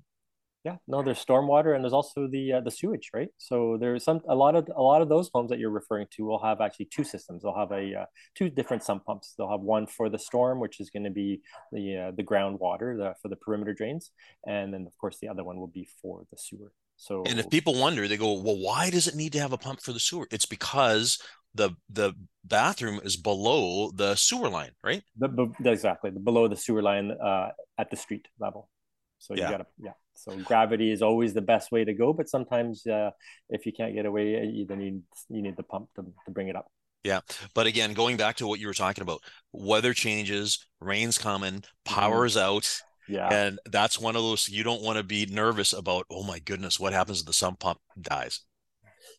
[0.65, 3.29] Yeah, no, there's stormwater and there's also the uh, the sewage, right?
[3.37, 6.25] So there's some a lot of a lot of those homes that you're referring to
[6.25, 7.43] will have actually two systems.
[7.43, 9.35] They'll have a uh, two different sump pumps.
[9.37, 12.97] They'll have one for the storm, which is going to be the uh, the groundwater
[12.97, 14.11] the, for the perimeter drains,
[14.47, 16.73] and then of course the other one will be for the sewer.
[16.97, 19.59] So And if people wonder, they go, "Well, why does it need to have a
[19.59, 21.19] pump for the sewer?" It's because
[21.55, 25.03] the the bathroom is below the sewer line, right?
[25.17, 28.71] the, exactly below the sewer line uh, at the street level.
[29.19, 29.51] So you Yeah.
[29.51, 29.93] gotta yeah.
[30.17, 33.11] So gravity is always the best way to go, but sometimes uh,
[33.49, 36.49] if you can't get away, you, then you you need the pump to, to bring
[36.49, 36.67] it up.
[37.03, 37.21] Yeah,
[37.55, 39.21] but again, going back to what you were talking about,
[39.53, 42.81] weather changes, rain's coming, power's out.
[43.07, 43.29] Yeah.
[43.31, 46.81] And that's one of those you don't want to be nervous about, oh my goodness,
[46.81, 48.41] what happens if the sump pump dies?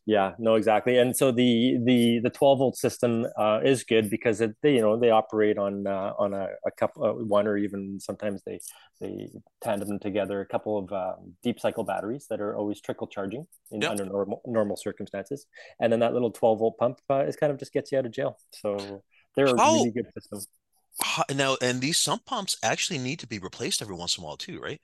[0.08, 1.00] Yeah, no, exactly.
[1.00, 4.82] And so the the the 12 volt system uh, is good because it, they you
[4.82, 8.60] know they operate on uh, on a, a couple uh, one or even sometimes they
[9.02, 9.30] they
[9.62, 13.48] tandem them together a couple of um, deep cycle batteries that are always trickle charging
[13.72, 13.92] in yep.
[13.92, 15.48] under normal normal circumstances,
[15.80, 18.06] and then that little 12 volt pump uh, is kind of just gets you out
[18.06, 18.38] of jail.
[18.52, 19.04] So
[19.36, 20.42] they're a really good system.
[21.34, 24.38] Now, and these sump pumps actually need to be replaced every once in a while
[24.38, 24.80] too, right?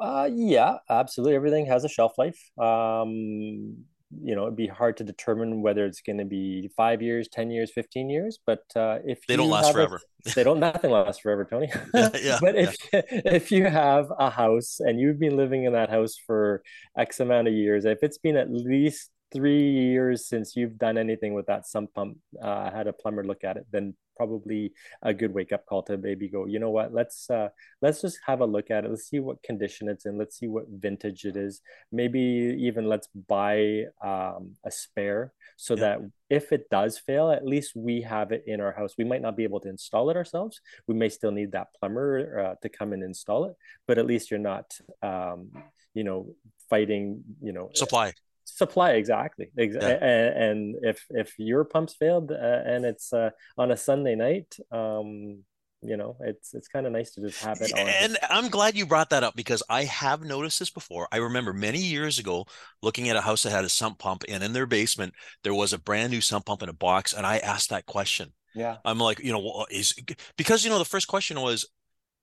[0.00, 1.36] Uh, yeah, absolutely.
[1.36, 2.40] Everything has a shelf life.
[2.58, 3.84] Um,
[4.22, 7.50] you know, it'd be hard to determine whether it's going to be five years, 10
[7.50, 8.38] years, 15 years.
[8.44, 11.70] But uh, if they don't last forever, a, they don't, nothing lasts forever, Tony.
[11.94, 13.02] yeah, yeah, but if, yeah.
[13.10, 16.62] if you have a house and you've been living in that house for
[16.98, 21.34] X amount of years, if it's been at least three years since you've done anything
[21.34, 24.70] with that sump pump, uh, had a plumber look at it, then probably
[25.02, 27.48] a good wake up call to maybe go, you know what, let's uh,
[27.80, 28.90] let's just have a look at it.
[28.90, 30.18] Let's see what condition it's in.
[30.18, 31.62] Let's see what vintage it is.
[31.90, 32.20] Maybe
[32.68, 35.80] even let's buy um, a spare so yeah.
[35.80, 38.94] that if it does fail, at least we have it in our house.
[38.98, 40.60] We might not be able to install it ourselves.
[40.86, 43.54] We may still need that plumber uh, to come and install it,
[43.86, 44.66] but at least you're not,
[45.02, 45.50] um,
[45.94, 46.26] you know,
[46.68, 48.12] fighting, you know, supply
[48.56, 49.64] supply exactly yeah.
[49.66, 54.56] and, and, if if your pumps failed uh, and it's uh, on a sunday night
[54.70, 55.42] um
[55.82, 57.88] you know it's it's kind of nice to just have it on.
[57.88, 61.52] and i'm glad you brought that up because i have noticed this before i remember
[61.52, 62.44] many years ago
[62.82, 65.72] looking at a house that had a sump pump and in their basement there was
[65.72, 68.98] a brand new sump pump in a box and i asked that question yeah i'm
[68.98, 69.94] like you know is
[70.36, 71.66] because you know the first question was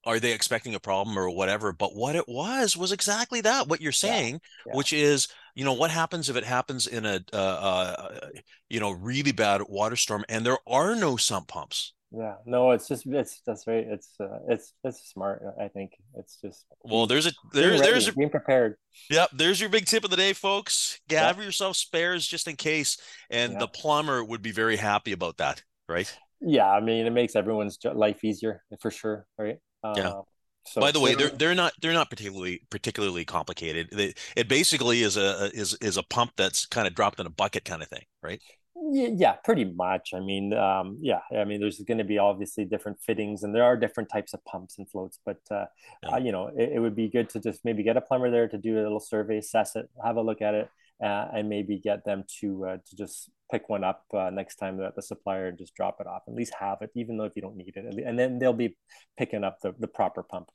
[0.05, 3.81] are they expecting a problem or whatever but what it was was exactly that what
[3.81, 4.71] you're saying yeah.
[4.71, 4.77] Yeah.
[4.77, 5.27] which is
[5.57, 8.29] you know what happens if it happens in a uh, uh,
[8.69, 11.93] you know really bad water storm and there are no sump pumps?
[12.11, 15.91] Yeah no it's just it's that's right it's uh, it's it's smart i think.
[16.13, 18.75] It's just well there's a there's there's a, being prepared.
[19.09, 21.01] Yep there's your big tip of the day folks.
[21.09, 22.97] Gather yourself spares just in case
[23.29, 26.15] and the plumber would be very happy about that right?
[26.39, 30.09] Yeah i mean it makes everyone's life easier for sure right yeah.
[30.09, 30.21] Uh,
[30.65, 33.87] so By the way, they're they're not they're not particularly particularly complicated.
[33.91, 37.29] They, it basically is a is is a pump that's kind of dropped in a
[37.29, 38.41] bucket kind of thing, right?
[38.79, 40.11] Yeah, pretty much.
[40.13, 43.63] I mean, um, yeah, I mean, there's going to be obviously different fittings, and there
[43.63, 45.19] are different types of pumps and floats.
[45.25, 45.65] But uh,
[46.03, 46.09] yeah.
[46.09, 48.47] uh, you know, it, it, would be good to just maybe get a plumber there
[48.47, 50.69] to do a little survey, assess it, have a look at it,
[50.99, 54.95] and maybe get them to uh, to just pick one up uh, next time at
[54.95, 56.23] the supplier and just drop it off.
[56.27, 58.75] At least have it, even though if you don't need it, and then they'll be
[59.17, 60.49] picking up the, the proper pump.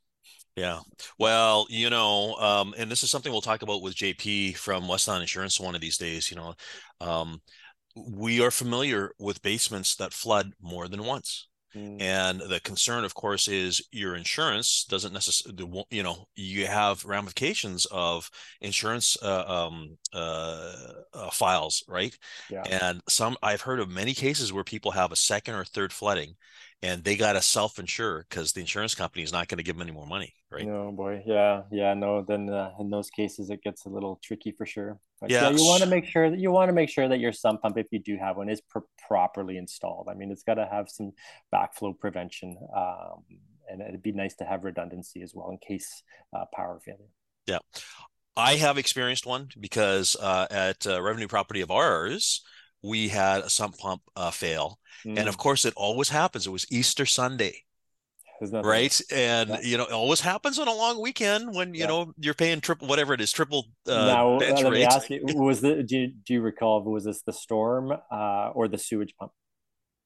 [0.57, 0.81] Yeah.
[1.19, 5.23] Well, you know, um, and this is something we'll talk about with JP from Westland
[5.23, 6.31] Insurance one of these days.
[6.31, 6.55] You know,
[7.01, 7.41] um,
[7.97, 11.49] we are familiar with basements that flood more than once.
[11.77, 12.01] Mm.
[12.01, 17.87] And the concern, of course, is your insurance doesn't necessarily, you know, you have ramifications
[17.87, 20.73] of insurance uh, um, uh,
[21.15, 22.17] uh, files, right?
[22.51, 22.63] Yeah.
[22.63, 26.37] And some, I've heard of many cases where people have a second or third flooding
[26.83, 29.83] and they got to self-insure because the insurance company is not going to give them
[29.83, 30.67] any more money right?
[30.67, 31.23] No boy.
[31.27, 34.99] Yeah yeah no then uh, in those cases it gets a little tricky for sure.
[35.21, 37.19] But yeah, yeah you want to make sure that you want to make sure that
[37.19, 40.09] your sump pump if you do have one is pr- properly installed.
[40.11, 41.13] I mean it's got to have some
[41.53, 43.25] backflow prevention um,
[43.69, 46.03] and it'd be nice to have redundancy as well in case
[46.37, 47.11] uh, power failure.
[47.47, 47.59] Yeah.
[48.37, 52.43] I have experienced one because uh, at uh, revenue property of ours
[52.83, 55.19] we had a sump pump uh, fail, mm.
[55.19, 55.39] and of mm.
[55.39, 56.47] course it always happens.
[56.47, 57.65] It was Easter Sunday,
[58.41, 59.01] right?
[59.11, 59.61] And yeah.
[59.63, 61.87] you know, it always happens on a long weekend when you yeah.
[61.87, 63.67] know you're paying triple whatever it is, triple.
[63.87, 67.23] Uh, now let me ask you: Was the do you, do you recall was this
[67.23, 69.33] the storm uh, or the sewage pump?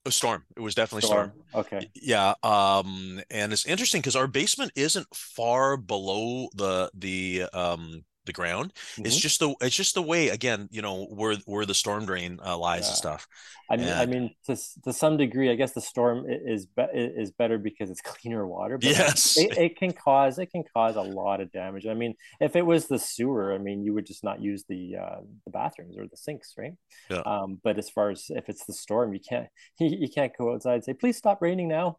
[0.05, 0.45] A storm.
[0.55, 1.33] It was definitely storm.
[1.49, 1.65] storm.
[1.65, 1.89] Okay.
[1.95, 2.33] Yeah.
[2.41, 8.73] Um, and it's interesting because our basement isn't far below the the um the ground.
[8.75, 9.07] Mm-hmm.
[9.07, 12.39] It's just the it's just the way again, you know, where where the storm drain
[12.45, 12.89] uh, lies yeah.
[12.89, 13.27] and stuff.
[13.69, 16.87] I mean, and, I mean, to to some degree, I guess the storm is be-
[16.93, 18.77] is better because it's cleaner water.
[18.77, 21.85] But yes, it, it, can cause it can cause a lot of damage.
[21.85, 24.95] I mean, if it was the sewer, I mean, you would just not use the
[24.97, 26.73] uh, the bathrooms or the sinks, right?
[27.09, 27.21] Yeah.
[27.25, 29.47] Um, but as far as if it's the storm, you can't
[29.79, 31.97] you, you can't go outside and say, "Please stop raining now."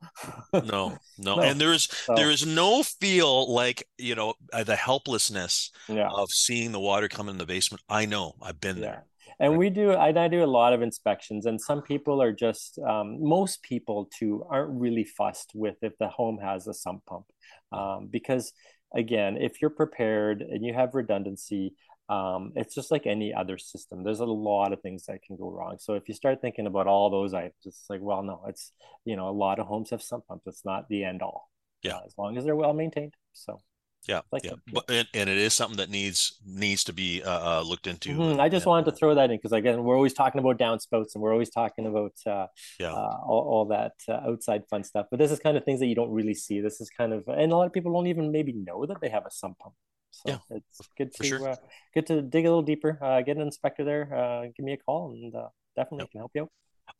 [0.52, 4.76] no, no, no, and there's so, there is no feel like you know uh, the
[4.76, 6.08] helplessness yeah.
[6.22, 7.82] Of seeing the water come in the basement.
[7.88, 8.82] I know, I've been yeah.
[8.82, 9.04] there
[9.40, 12.78] and we do I, I, do a lot of inspections and some people are just
[12.80, 17.26] um, most people too aren't really fussed with if the home has a sump pump.
[17.72, 18.52] Um, because
[18.94, 21.74] again if you're prepared and you have redundancy
[22.08, 24.02] um, it's just like any other system.
[24.02, 25.76] There's a lot of things that can go wrong.
[25.78, 28.72] So if you start thinking about all those items it's like well no it's
[29.04, 30.46] you know a lot of homes have sump pumps.
[30.46, 31.50] It's not the end all.
[31.82, 31.96] Yeah.
[31.96, 33.60] Uh, as long as they're well maintained So
[34.08, 37.58] yeah, like yeah, but and, and, it is something that needs needs to be uh,
[37.58, 38.08] uh looked into.
[38.08, 38.40] Mm-hmm.
[38.40, 41.22] I just wanted to throw that in because again, we're always talking about downspouts and
[41.22, 42.46] we're always talking about uh,
[42.80, 45.06] yeah uh, all, all that uh, outside fun stuff.
[45.10, 46.60] But this is kind of things that you don't really see.
[46.60, 49.10] This is kind of, and a lot of people don't even maybe know that they
[49.10, 49.74] have a sump pump.
[50.10, 51.50] So yeah, it's good to sure.
[51.50, 51.56] uh,
[51.92, 52.98] good to dig a little deeper.
[53.02, 54.14] Uh, get an inspector there.
[54.14, 56.10] Uh, give me a call, and uh, definitely yep.
[56.12, 56.48] can help you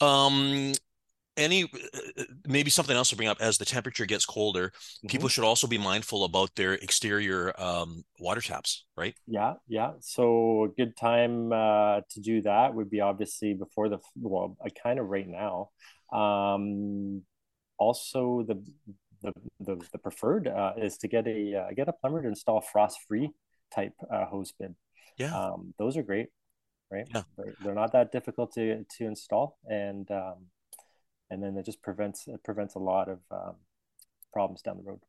[0.02, 0.06] out.
[0.06, 0.74] Um,
[1.39, 5.09] any uh, maybe something else to bring up as the temperature gets colder mm-hmm.
[5.09, 9.14] people should also be mindful about their exterior um, water taps right?
[9.26, 9.93] Yeah yeah.
[10.01, 14.99] So a good time uh, to do that would be obviously before the well kind
[14.99, 15.70] of right now.
[16.12, 17.22] Um,
[17.78, 18.62] also the
[19.22, 22.61] the the, the preferred uh, is to get a uh, get a plumber to install
[22.61, 23.30] frost free
[23.74, 24.74] type uh, hose bib
[25.16, 25.34] yeah.
[25.36, 26.28] Um, those are great
[26.91, 27.07] right?
[27.14, 27.22] Yeah.
[27.36, 30.47] they're, they're not that difficult to to install and um,
[31.30, 33.54] and then it just prevents it prevents a lot of um,
[34.32, 35.00] problems down the road.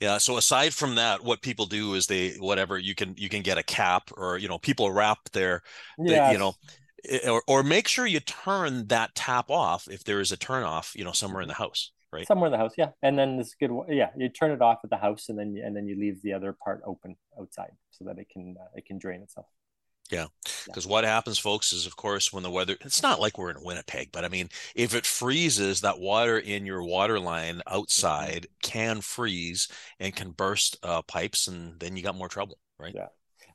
[0.00, 0.18] Yeah.
[0.18, 3.58] So aside from that, what people do is they whatever you can you can get
[3.58, 5.62] a cap or you know people wrap their
[5.98, 6.54] yeah you know
[7.08, 10.64] eh, or or make sure you turn that tap off if there is a turn
[10.64, 13.38] off you know somewhere in the house right somewhere in the house yeah and then
[13.38, 15.98] this good yeah you turn it off at the house and then and then you
[15.98, 19.46] leave the other part open outside so that it can uh, it can drain itself
[20.12, 20.26] yeah.
[20.66, 23.64] Because what happens, folks, is of course when the weather, it's not like we're in
[23.64, 27.74] Winnipeg, but I mean, if it freezes, that water in your water line mm-hmm.
[27.74, 32.94] outside can freeze and can burst uh, pipes, and then you got more trouble, right?
[32.94, 33.06] Yeah.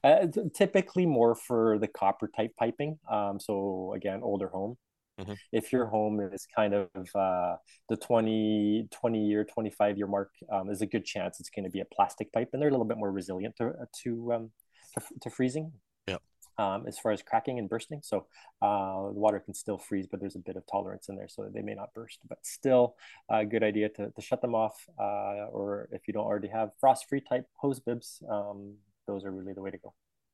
[0.03, 2.97] Uh, typically more for the copper type piping.
[3.09, 4.77] Um, so again, older home.
[5.19, 5.33] Mm-hmm.
[5.51, 7.55] If your home is kind of uh,
[7.89, 11.71] the 20, 20 year, 25 year mark, um, there's a good chance it's going to
[11.71, 14.51] be a plastic pipe, and they're a little bit more resilient to to um,
[14.93, 15.71] to, to freezing
[16.57, 18.01] um, as far as cracking and bursting.
[18.03, 18.27] So
[18.61, 21.49] uh, the water can still freeze, but there's a bit of tolerance in there, so
[21.53, 22.19] they may not burst.
[22.27, 22.95] But still,
[23.29, 26.71] a good idea to, to shut them off, uh, or if you don't already have
[26.79, 28.75] frost-free type hose bibs, um,
[29.07, 29.93] those are really the way to go.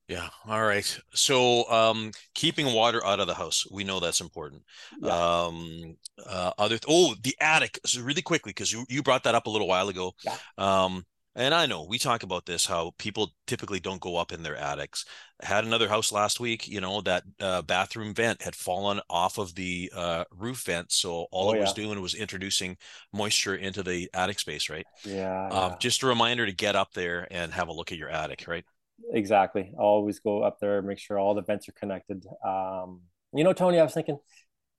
[0.10, 0.28] Yeah.
[0.48, 1.00] All right.
[1.14, 4.64] So, um, keeping water out of the house, we know that's important.
[5.02, 5.14] Yeah.
[5.14, 5.96] Um,
[6.28, 7.80] uh, other, th- oh, the attic.
[7.86, 10.14] So really quickly, because you, you brought that up a little while ago.
[10.26, 10.36] Yeah.
[10.58, 11.06] Um,
[11.36, 14.56] and I know we talk about this how people typically don't go up in their
[14.56, 15.06] attics.
[15.42, 19.38] I had another house last week, you know, that uh, bathroom vent had fallen off
[19.38, 20.92] of the uh, roof vent.
[20.92, 21.62] So all oh, it yeah.
[21.62, 22.78] was doing was introducing
[23.12, 24.86] moisture into the attic space, right?
[25.04, 25.76] Yeah, um, yeah.
[25.80, 28.66] Just a reminder to get up there and have a look at your attic, right?
[29.12, 29.74] Exactly.
[29.78, 32.26] Always go up there, make sure all the vents are connected.
[32.46, 33.02] Um,
[33.34, 34.20] you know, Tony, I was thinking,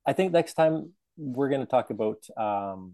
[0.05, 2.93] I think next time we're going to talk about um,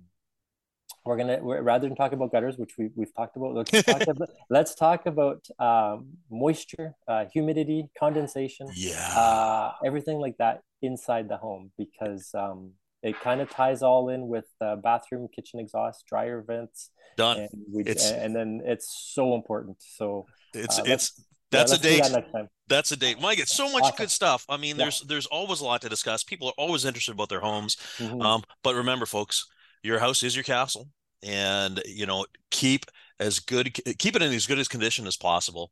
[1.05, 3.53] we're gonna we're, rather than talk about gutters, which we we've talked about.
[3.53, 10.37] Let's talk about, let's talk about um, moisture, uh, humidity, condensation, yeah, uh, everything like
[10.37, 12.71] that inside the home because um,
[13.03, 16.91] it kind of ties all in with uh, bathroom, kitchen exhaust, dryer vents.
[17.17, 17.39] Done.
[17.39, 19.77] And, we, it's, and then it's so important.
[19.79, 22.03] So it's uh, it's that's yeah, a date.
[22.11, 23.19] That that's a date.
[23.19, 23.95] Mike, it's so much awesome.
[23.97, 24.45] good stuff.
[24.47, 24.85] I mean, yeah.
[24.85, 26.23] there's there's always a lot to discuss.
[26.23, 27.75] People are always interested about their homes.
[27.97, 28.21] Mm-hmm.
[28.21, 29.47] Um, but remember, folks,
[29.83, 30.87] your house is your castle
[31.23, 32.85] and you know keep
[33.19, 35.71] as good keep it in as good as condition as possible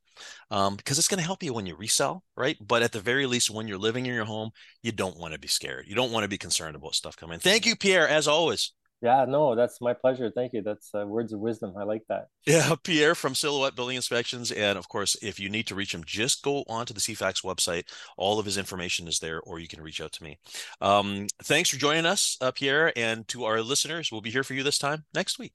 [0.52, 2.58] um, because it's going to help you when you resell right?
[2.66, 4.52] But at the very least when you're living in your home
[4.84, 5.86] you don't want to be scared.
[5.88, 7.40] You don't want to be concerned about stuff coming.
[7.40, 10.30] Thank you pierre as always yeah, no, that's my pleasure.
[10.30, 10.62] Thank you.
[10.62, 11.74] That's uh, words of wisdom.
[11.78, 12.28] I like that.
[12.46, 14.52] Yeah, Pierre from Silhouette Building Inspections.
[14.52, 17.84] And of course, if you need to reach him, just go onto the CFAX website.
[18.18, 20.38] All of his information is there, or you can reach out to me.
[20.82, 22.92] Um, thanks for joining us, uh, Pierre.
[22.98, 25.54] And to our listeners, we'll be here for you this time next week.